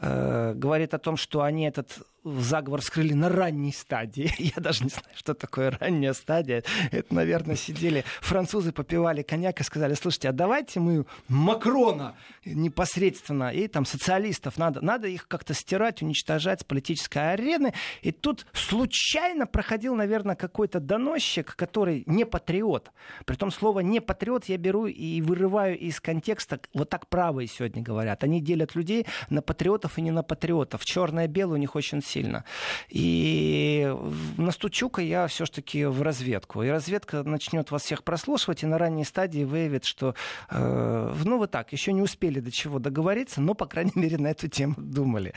э, 0.00 0.52
говорит 0.54 0.92
о 0.92 0.98
том, 0.98 1.16
что 1.16 1.42
они 1.42 1.66
этот 1.66 2.02
заговор 2.24 2.80
вскрыли 2.80 3.12
на 3.12 3.28
ранней 3.28 3.72
стадии. 3.72 4.32
Я 4.38 4.62
даже 4.62 4.84
не 4.84 4.90
знаю, 4.90 5.14
что 5.14 5.34
такое 5.34 5.70
ранняя 5.70 6.14
стадия. 6.14 6.64
Это, 6.90 7.14
наверное, 7.14 7.56
сидели 7.56 8.04
французы, 8.20 8.72
попивали 8.72 9.22
коньяк 9.22 9.60
и 9.60 9.64
сказали, 9.64 9.94
слушайте, 9.94 10.30
а 10.30 10.32
давайте 10.32 10.80
мы 10.80 11.04
Макрона 11.28 12.16
непосредственно 12.44 13.50
и 13.50 13.68
там 13.68 13.84
социалистов, 13.84 14.58
надо, 14.58 14.80
надо 14.80 15.08
их 15.08 15.28
как-то 15.28 15.54
стирать, 15.54 16.02
уничтожать 16.02 16.60
с 16.60 16.64
политической 16.64 17.32
арены. 17.32 17.74
И 18.02 18.10
тут 18.10 18.46
случайно 18.52 19.46
проходил, 19.46 19.94
наверное, 19.94 20.34
какой-то 20.34 20.80
доносчик, 20.80 21.54
который 21.56 22.04
не 22.06 22.24
патриот. 22.24 22.90
Притом 23.26 23.50
слово 23.50 23.80
не 23.80 24.00
патриот 24.00 24.46
я 24.46 24.56
беру 24.56 24.86
и 24.86 25.20
вырываю 25.20 25.78
из 25.78 26.00
контекста. 26.00 26.60
Вот 26.72 26.88
так 26.88 27.08
правые 27.08 27.48
сегодня 27.48 27.82
говорят. 27.82 28.24
Они 28.24 28.40
делят 28.40 28.74
людей 28.74 29.06
на 29.28 29.42
патриотов 29.42 29.98
и 29.98 30.02
не 30.02 30.10
на 30.10 30.22
патриотов. 30.22 30.84
Черное-белое 30.84 31.54
у 31.54 31.60
них 31.60 31.74
очень 31.74 32.02
сильно. 32.02 32.13
И 32.88 33.94
настучу-ка 34.36 35.02
я 35.02 35.26
все-таки 35.26 35.84
в 35.84 36.02
разведку. 36.02 36.62
И 36.62 36.68
разведка 36.68 37.22
начнет 37.22 37.70
вас 37.70 37.82
всех 37.82 38.04
прослушивать 38.04 38.62
и 38.62 38.66
на 38.66 38.78
ранней 38.78 39.04
стадии 39.04 39.44
выявит, 39.44 39.84
что 39.84 40.14
э, 40.50 41.14
ну 41.24 41.38
вот 41.38 41.50
так, 41.50 41.72
еще 41.72 41.92
не 41.92 42.02
успели 42.02 42.40
до 42.40 42.50
чего 42.50 42.78
договориться, 42.78 43.40
но, 43.40 43.54
по 43.54 43.66
крайней 43.66 43.92
мере, 43.94 44.18
на 44.18 44.28
эту 44.28 44.48
тему 44.48 44.74
думали. 44.76 45.34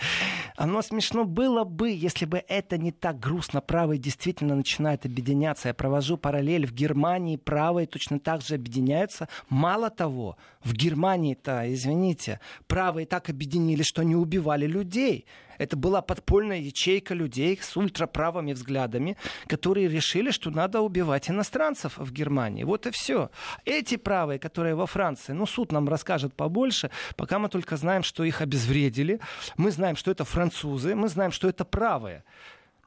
Оно 0.55 0.81
смешно 0.81 1.25
было 1.25 1.63
бы, 1.63 1.89
если 1.89 2.25
бы 2.25 2.43
это 2.47 2.77
не 2.77 2.91
так 2.91 3.19
грустно. 3.19 3.61
Правые 3.61 3.99
действительно 3.99 4.55
начинают 4.55 5.05
объединяться. 5.05 5.69
Я 5.69 5.73
провожу 5.73 6.17
параллель. 6.17 6.65
В 6.65 6.73
Германии 6.73 7.37
правые 7.37 7.87
точно 7.87 8.19
так 8.19 8.41
же 8.41 8.55
объединяются. 8.55 9.27
Мало 9.49 9.89
того, 9.89 10.37
в 10.63 10.73
Германии-то, 10.73 11.73
извините, 11.73 12.39
правые 12.67 13.05
так 13.05 13.29
объединились, 13.29 13.85
что 13.85 14.03
не 14.03 14.15
убивали 14.15 14.67
людей. 14.67 15.25
Это 15.57 15.75
была 15.75 16.01
подпольная 16.01 16.59
ячейка 16.59 17.13
людей 17.13 17.59
с 17.61 17.75
ультраправыми 17.77 18.53
взглядами, 18.53 19.17
которые 19.47 19.87
решили, 19.87 20.31
что 20.31 20.51
надо 20.51 20.81
убивать 20.81 21.29
иностранцев 21.29 21.97
в 21.97 22.11
Германии. 22.11 22.63
Вот 22.63 22.85
и 22.85 22.91
все. 22.91 23.29
Эти 23.65 23.97
правые, 23.97 24.39
которые 24.39 24.75
во 24.75 24.85
Франции, 24.85 25.33
ну, 25.33 25.45
суд 25.45 25.71
нам 25.71 25.87
расскажет 25.87 26.33
побольше, 26.33 26.91
пока 27.15 27.39
мы 27.39 27.49
только 27.49 27.77
знаем, 27.77 28.03
что 28.03 28.23
их 28.23 28.41
обезвредили, 28.41 29.19
мы 29.57 29.71
знаем, 29.71 29.95
что 29.95 30.11
это 30.11 30.25
французы, 30.25 30.95
мы 30.95 31.07
знаем, 31.07 31.31
что 31.31 31.47
это 31.47 31.65
правые. 31.65 32.23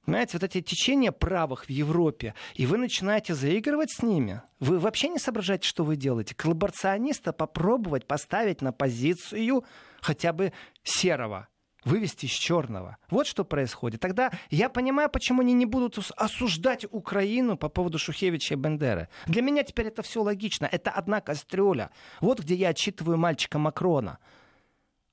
Понимаете, 0.04 0.38
вот 0.38 0.44
эти 0.44 0.60
течения 0.60 1.12
правых 1.12 1.66
в 1.66 1.70
Европе, 1.70 2.34
и 2.54 2.66
вы 2.66 2.78
начинаете 2.78 3.34
заигрывать 3.34 3.92
с 3.92 4.02
ними. 4.02 4.42
Вы 4.58 4.78
вообще 4.78 5.08
не 5.08 5.18
соображаете, 5.18 5.68
что 5.68 5.84
вы 5.84 5.96
делаете. 5.96 6.34
Коллаборациониста 6.34 7.32
попробовать 7.32 8.06
поставить 8.06 8.62
на 8.62 8.72
позицию 8.72 9.64
хотя 10.00 10.32
бы 10.32 10.52
серого 10.82 11.48
вывести 11.84 12.26
из 12.26 12.32
черного. 12.32 12.96
Вот 13.10 13.26
что 13.26 13.44
происходит. 13.44 14.00
Тогда 14.00 14.30
я 14.50 14.68
понимаю, 14.68 15.08
почему 15.10 15.42
они 15.42 15.52
не 15.52 15.66
будут 15.66 15.98
осуждать 16.16 16.86
Украину 16.90 17.56
по 17.56 17.68
поводу 17.68 17.98
Шухевича 17.98 18.54
и 18.54 18.56
Бендеры. 18.56 19.08
Для 19.26 19.42
меня 19.42 19.62
теперь 19.62 19.86
это 19.86 20.02
все 20.02 20.22
логично. 20.22 20.68
Это 20.70 20.90
одна 20.90 21.20
кастрюля. 21.20 21.90
Вот 22.20 22.40
где 22.40 22.54
я 22.54 22.68
отчитываю 22.68 23.18
мальчика 23.18 23.58
Макрона. 23.58 24.18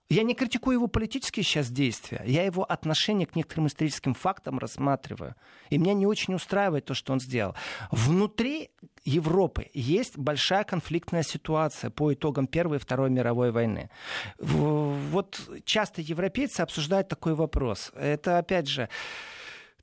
Я 0.10 0.24
не 0.24 0.36
критикую 0.36 0.76
его 0.76 0.88
политические 0.88 1.44
сейчас 1.44 1.70
действия, 1.70 2.22
я 2.26 2.44
его 2.44 2.64
отношение 2.64 3.28
к 3.28 3.36
некоторым 3.36 3.68
историческим 3.68 4.14
фактам 4.14 4.58
рассматриваю. 4.58 5.36
И 5.70 5.78
меня 5.78 5.94
не 5.94 6.06
очень 6.06 6.34
устраивает 6.34 6.86
то, 6.86 6.94
что 6.94 7.12
он 7.12 7.20
сделал. 7.20 7.56
Внутри 7.92 8.70
Европы 9.04 9.68
есть 9.74 10.18
большая 10.18 10.64
конфликтная 10.64 11.24
ситуация 11.24 11.90
по 11.90 12.14
итогам 12.14 12.48
Первой 12.48 12.78
и 12.78 12.80
Второй 12.80 13.10
мировой 13.10 13.52
войны. 13.52 13.90
Вот 14.38 15.42
часто 15.66 16.02
европейцы 16.02 16.62
обсуждают 16.62 17.10
такой 17.10 17.34
вопрос. 17.34 17.92
Это, 17.96 18.38
опять 18.38 18.68
же, 18.68 18.90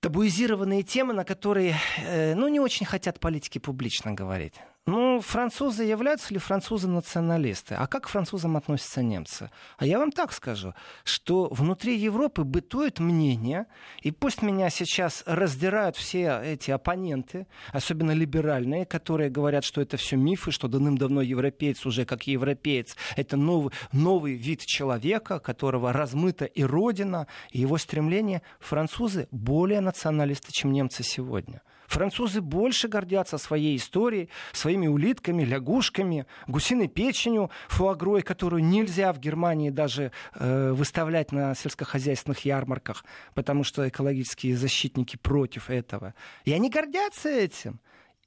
табуизированные 0.00 0.82
темы, 0.82 1.14
на 1.14 1.24
которые 1.24 1.76
э, 1.98 2.34
ну, 2.34 2.48
не 2.48 2.60
очень 2.60 2.84
хотят 2.84 3.20
политики 3.20 3.58
публично 3.58 4.12
говорить. 4.12 4.54
Ну, 4.86 5.22
французы 5.22 5.82
являются 5.84 6.34
ли 6.34 6.38
французы 6.38 6.88
националисты? 6.88 7.74
А 7.74 7.86
как 7.86 8.04
к 8.04 8.08
французам 8.08 8.58
относятся 8.58 9.02
немцы? 9.02 9.50
А 9.78 9.86
я 9.86 9.98
вам 9.98 10.12
так 10.12 10.30
скажу, 10.30 10.74
что 11.04 11.48
внутри 11.50 11.96
Европы 11.96 12.44
бытует 12.44 12.98
мнение, 12.98 13.64
и 14.02 14.10
пусть 14.10 14.42
меня 14.42 14.68
сейчас 14.68 15.22
раздирают 15.24 15.96
все 15.96 16.38
эти 16.44 16.70
оппоненты, 16.70 17.46
особенно 17.72 18.10
либеральные, 18.10 18.84
которые 18.84 19.30
говорят, 19.30 19.64
что 19.64 19.80
это 19.80 19.96
все 19.96 20.16
мифы, 20.16 20.50
что 20.50 20.68
давным-давно 20.68 21.22
европеец 21.22 21.86
уже 21.86 22.04
как 22.04 22.26
европеец, 22.26 22.94
это 23.16 23.38
новый, 23.38 23.72
новый 23.92 24.34
вид 24.34 24.66
человека, 24.66 25.38
которого 25.38 25.94
размыта 25.94 26.44
и 26.44 26.62
родина, 26.62 27.26
и 27.52 27.60
его 27.60 27.78
стремление. 27.78 28.42
Французы 28.60 29.28
более 29.30 29.80
националисты, 29.80 30.52
чем 30.52 30.72
немцы 30.72 31.02
сегодня. 31.02 31.62
Французы 31.86 32.40
больше 32.40 32.88
гордятся 32.88 33.38
своей 33.38 33.76
историей, 33.76 34.28
своими 34.52 34.86
улитками, 34.86 35.44
лягушками, 35.44 36.26
гусиной 36.46 36.88
печенью, 36.88 37.50
фуагрой, 37.68 38.22
которую 38.22 38.64
нельзя 38.64 39.12
в 39.12 39.18
Германии 39.18 39.70
даже 39.70 40.12
э, 40.34 40.72
выставлять 40.72 41.32
на 41.32 41.54
сельскохозяйственных 41.54 42.44
ярмарках, 42.44 43.04
потому 43.34 43.64
что 43.64 43.88
экологические 43.88 44.56
защитники 44.56 45.16
против 45.16 45.70
этого. 45.70 46.14
И 46.44 46.52
они 46.52 46.70
гордятся 46.70 47.28
этим. 47.28 47.80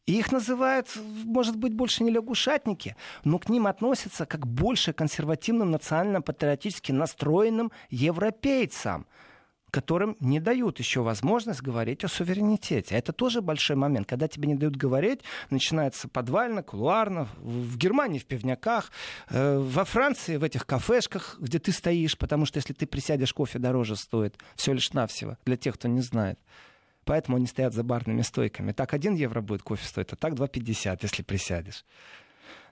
И 0.07 0.17
их 0.17 0.31
называют, 0.31 0.87
может 1.25 1.57
быть, 1.57 1.73
больше 1.73 2.03
не 2.03 2.11
лягушатники, 2.11 2.95
но 3.25 3.39
к 3.39 3.49
ним 3.49 3.67
относятся 3.67 4.25
как 4.25 4.47
больше 4.47 4.93
консервативным, 4.93 5.69
национально-патриотически 5.71 6.93
настроенным 6.93 7.73
европейцам 7.89 9.05
которым 9.71 10.15
не 10.19 10.39
дают 10.39 10.79
еще 10.79 11.01
возможность 11.01 11.61
говорить 11.61 12.03
о 12.03 12.07
суверенитете. 12.07 12.95
Это 12.95 13.11
тоже 13.11 13.41
большой 13.41 13.75
момент. 13.75 14.07
Когда 14.07 14.27
тебе 14.27 14.47
не 14.47 14.55
дают 14.55 14.75
говорить, 14.75 15.21
начинается 15.49 16.07
подвально, 16.07 16.63
кулуарно, 16.63 17.27
в 17.37 17.77
Германии 17.77 18.19
в 18.19 18.25
пивняках, 18.25 18.91
э, 19.29 19.57
во 19.57 19.83
Франции 19.83 20.37
в 20.37 20.43
этих 20.43 20.65
кафешках, 20.65 21.37
где 21.39 21.59
ты 21.59 21.71
стоишь, 21.71 22.17
потому 22.17 22.45
что 22.45 22.57
если 22.57 22.73
ты 22.73 22.87
присядешь, 22.87 23.33
кофе 23.33 23.59
дороже 23.59 23.95
стоит, 23.95 24.37
все 24.55 24.73
лишь 24.73 24.93
навсего, 24.93 25.37
для 25.45 25.57
тех, 25.57 25.75
кто 25.75 25.87
не 25.87 26.01
знает. 26.01 26.39
Поэтому 27.03 27.37
они 27.37 27.47
стоят 27.47 27.73
за 27.73 27.83
барными 27.83 28.21
стойками. 28.21 28.73
Так 28.73 28.93
1 28.93 29.15
евро 29.15 29.41
будет 29.41 29.63
кофе 29.63 29.85
стоить, 29.85 30.11
а 30.11 30.15
так 30.15 30.33
2,50, 30.33 30.99
если 31.01 31.23
присядешь. 31.23 31.85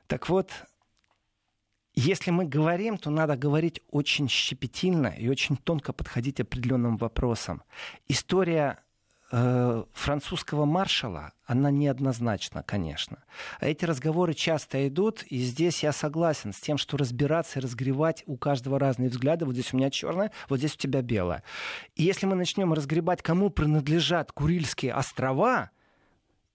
Так 0.07 0.29
вот, 0.29 0.51
если 1.95 2.31
мы 2.31 2.45
говорим, 2.45 2.97
то 2.97 3.09
надо 3.09 3.37
говорить 3.37 3.81
очень 3.89 4.27
щепетильно 4.27 5.07
и 5.07 5.29
очень 5.29 5.55
тонко 5.55 5.93
подходить 5.93 6.39
определенным 6.39 6.97
вопросам. 6.97 7.63
История 8.07 8.79
э, 9.31 9.83
французского 9.93 10.65
маршала, 10.65 11.31
она 11.45 11.71
неоднозначна, 11.71 12.63
конечно. 12.63 13.23
А 13.59 13.67
эти 13.67 13.85
разговоры 13.85 14.33
часто 14.33 14.87
идут, 14.87 15.23
и 15.23 15.37
здесь 15.37 15.83
я 15.83 15.93
согласен 15.93 16.51
с 16.51 16.59
тем, 16.59 16.77
что 16.77 16.97
разбираться 16.97 17.59
и 17.59 17.61
разгревать 17.61 18.23
у 18.25 18.35
каждого 18.35 18.77
разные 18.77 19.09
взгляды. 19.09 19.45
Вот 19.45 19.53
здесь 19.53 19.73
у 19.73 19.77
меня 19.77 19.89
черное, 19.89 20.31
вот 20.49 20.59
здесь 20.59 20.75
у 20.75 20.77
тебя 20.77 21.01
белое. 21.01 21.43
И 21.95 22.03
если 22.03 22.25
мы 22.25 22.35
начнем 22.35 22.73
разгребать, 22.73 23.21
кому 23.21 23.49
принадлежат 23.49 24.31
Курильские 24.31 24.93
острова, 24.93 25.71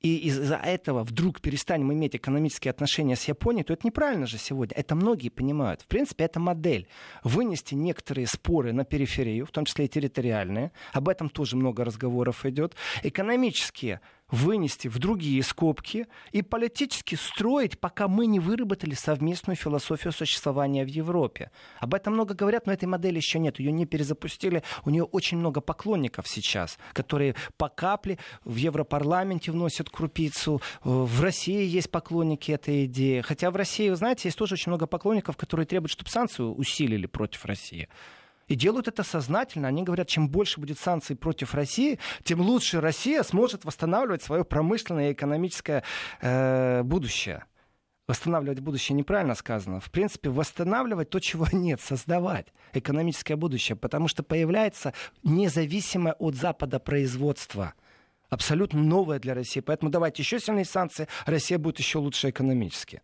и 0.00 0.16
из-за 0.28 0.56
этого 0.56 1.04
вдруг 1.04 1.40
перестанем 1.40 1.92
иметь 1.92 2.16
экономические 2.16 2.70
отношения 2.70 3.16
с 3.16 3.24
Японией, 3.24 3.64
то 3.64 3.72
это 3.72 3.86
неправильно 3.86 4.26
же 4.26 4.38
сегодня. 4.38 4.74
Это 4.76 4.94
многие 4.94 5.28
понимают. 5.28 5.82
В 5.82 5.86
принципе, 5.86 6.24
это 6.24 6.40
модель. 6.40 6.88
Вынести 7.22 7.74
некоторые 7.74 8.26
споры 8.26 8.72
на 8.72 8.84
периферию, 8.84 9.46
в 9.46 9.50
том 9.50 9.64
числе 9.64 9.84
и 9.84 9.88
территориальные. 9.88 10.72
Об 10.92 11.08
этом 11.08 11.28
тоже 11.28 11.56
много 11.56 11.84
разговоров 11.84 12.46
идет. 12.46 12.74
Экономические 13.02 14.00
вынести 14.30 14.88
в 14.88 14.98
другие 14.98 15.42
скобки 15.42 16.06
и 16.32 16.42
политически 16.42 17.14
строить, 17.14 17.78
пока 17.78 18.08
мы 18.08 18.26
не 18.26 18.40
выработали 18.40 18.94
совместную 18.94 19.56
философию 19.56 20.12
существования 20.12 20.84
в 20.84 20.88
Европе. 20.88 21.50
Об 21.78 21.94
этом 21.94 22.14
много 22.14 22.34
говорят, 22.34 22.66
но 22.66 22.72
этой 22.72 22.86
модели 22.86 23.16
еще 23.16 23.38
нет. 23.38 23.58
Ее 23.58 23.72
не 23.72 23.86
перезапустили. 23.86 24.62
У 24.84 24.90
нее 24.90 25.04
очень 25.04 25.38
много 25.38 25.60
поклонников 25.60 26.28
сейчас, 26.28 26.78
которые 26.92 27.34
по 27.56 27.68
капле 27.68 28.18
в 28.44 28.56
Европарламенте 28.56 29.52
вносят 29.52 29.90
крупицу. 29.90 30.60
В 30.82 31.22
России 31.22 31.64
есть 31.64 31.90
поклонники 31.90 32.52
этой 32.52 32.86
идеи. 32.86 33.20
Хотя 33.20 33.50
в 33.50 33.56
России, 33.56 33.88
вы 33.88 33.96
знаете, 33.96 34.28
есть 34.28 34.38
тоже 34.38 34.54
очень 34.54 34.70
много 34.70 34.86
поклонников, 34.86 35.36
которые 35.36 35.66
требуют, 35.66 35.92
чтобы 35.92 36.10
санкции 36.10 36.42
усилили 36.42 37.06
против 37.06 37.44
России. 37.44 37.88
И 38.50 38.56
делают 38.56 38.88
это 38.88 39.04
сознательно. 39.04 39.68
Они 39.68 39.84
говорят, 39.84 40.08
чем 40.08 40.28
больше 40.28 40.58
будет 40.58 40.76
санкций 40.76 41.14
против 41.14 41.54
России, 41.54 42.00
тем 42.24 42.40
лучше 42.40 42.80
Россия 42.80 43.22
сможет 43.22 43.64
восстанавливать 43.64 44.24
свое 44.24 44.44
промышленное 44.44 45.10
и 45.10 45.12
экономическое 45.12 45.84
э, 46.20 46.82
будущее. 46.82 47.44
Восстанавливать 48.08 48.58
будущее 48.58 48.96
неправильно 48.96 49.36
сказано. 49.36 49.78
В 49.78 49.88
принципе, 49.92 50.30
восстанавливать 50.30 51.10
то, 51.10 51.20
чего 51.20 51.46
нет, 51.52 51.80
создавать 51.80 52.48
экономическое 52.72 53.36
будущее, 53.36 53.76
потому 53.76 54.08
что 54.08 54.24
появляется 54.24 54.94
независимое 55.22 56.14
от 56.14 56.34
Запада 56.34 56.80
производство 56.80 57.74
абсолютно 58.30 58.82
новое 58.82 59.20
для 59.20 59.34
России. 59.34 59.60
Поэтому 59.60 59.92
давайте 59.92 60.22
еще 60.24 60.40
сильные 60.40 60.64
санкции, 60.64 61.06
Россия 61.24 61.58
будет 61.58 61.78
еще 61.78 61.98
лучше 61.98 62.30
экономически. 62.30 63.00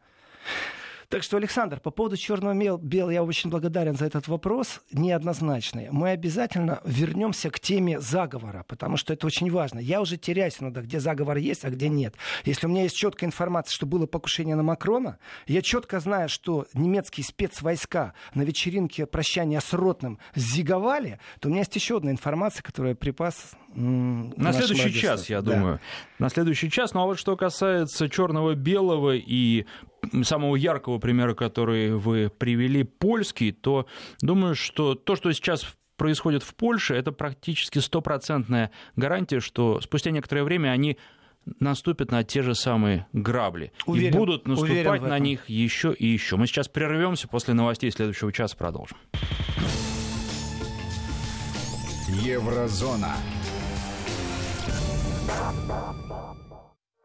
Так 1.09 1.23
что, 1.23 1.37
Александр, 1.37 1.79
по 1.79 1.91
поводу 1.91 2.17
черного 2.17 2.77
белого, 2.79 3.11
я 3.11 3.23
очень 3.23 3.49
благодарен 3.49 3.97
за 3.97 4.07
этот 4.07 4.27
вопрос, 4.27 4.81
неоднозначный. 4.93 5.89
Мы 5.91 6.11
обязательно 6.11 6.81
вернемся 6.85 7.51
к 7.51 7.61
теме 7.61 8.01
заговора, 8.01 8.65
потому 8.67 8.97
что 8.97 9.13
это 9.13 9.27
очень 9.27 9.51
важно. 9.51 9.79
Я 9.79 10.01
уже 10.01 10.17
теряюсь 10.17 10.57
иногда, 10.61 10.83
где 10.83 10.99
заговор 10.99 11.37
есть, 11.37 11.65
а 11.65 11.71
где 11.71 11.89
нет. 11.89 12.15
Если 12.45 12.67
у 12.67 12.71
меня 12.71 12.83
есть 12.83 12.97
четкая 12.97 13.29
информация, 13.29 13.73
что 13.73 13.87
было 13.87 14.07
покушение 14.07 14.57
на 14.57 14.65
Макрона, 14.65 15.19
я 15.47 15.63
четко 15.63 16.01
знаю, 16.01 16.29
что 16.29 16.67
немецкие 16.75 17.25
спецвойска 17.25 18.13
на 18.35 18.43
вечеринке 18.43 19.07
прощания 19.07 19.61
с 19.61 19.73
Ротным 19.73 20.19
зиговали, 20.35 21.21
то 21.41 21.49
у 21.49 21.51
меня 21.51 21.61
есть 21.61 21.75
еще 21.77 21.99
одна 21.99 22.11
информация, 22.11 22.63
которую 22.63 22.91
я 22.91 22.97
припас 22.97 23.53
на 23.77 24.53
следующий 24.53 24.93
час, 24.93 25.29
я 25.29 25.43
думаю. 25.43 25.81
Да. 26.19 26.25
На 26.25 26.29
следующий 26.31 26.71
час. 26.71 26.95
Ну 26.95 27.03
а 27.03 27.07
вот 27.07 27.19
что 27.19 27.37
касается 27.37 28.09
черного, 28.09 28.55
белого 28.55 29.15
и 29.15 29.67
самого 30.23 30.57
яркого 30.57 30.99
примера, 30.99 31.35
который 31.35 31.95
вы 31.95 32.31
привели, 32.31 32.85
польский, 32.85 33.53
то 33.53 33.87
думаю, 34.21 34.55
что 34.55 34.95
то, 34.95 35.17
что 35.17 35.33
сейчас 35.33 35.67
происходит 35.97 36.43
в 36.43 36.55
Польше, 36.55 36.95
это 36.95 37.13
практически 37.13 37.79
стопроцентная 37.79 38.71
гарантия, 38.97 39.41
что 39.41 39.81
спустя 39.81 40.11
некоторое 40.11 40.45
время 40.45 40.71
они 40.71 40.99
наступят 41.61 42.11
на 42.11 42.25
те 42.25 42.43
же 42.43 42.55
самые 42.55 43.07
грабли 43.13 43.73
уверен, 43.87 44.15
и 44.15 44.17
будут 44.17 44.49
наступать 44.49 45.03
на 45.03 45.19
них 45.19 45.49
еще 45.49 45.95
и 45.95 46.07
еще. 46.07 46.37
Мы 46.37 46.47
сейчас 46.47 46.69
прервемся 46.69 47.29
после 47.29 47.55
новостей 47.55 47.91
следующего 47.91 48.33
часа 48.33 48.57
продолжим. 48.57 48.97
Еврозона. 52.09 53.15
Bop, 55.27 55.55
bop, 55.67 56.06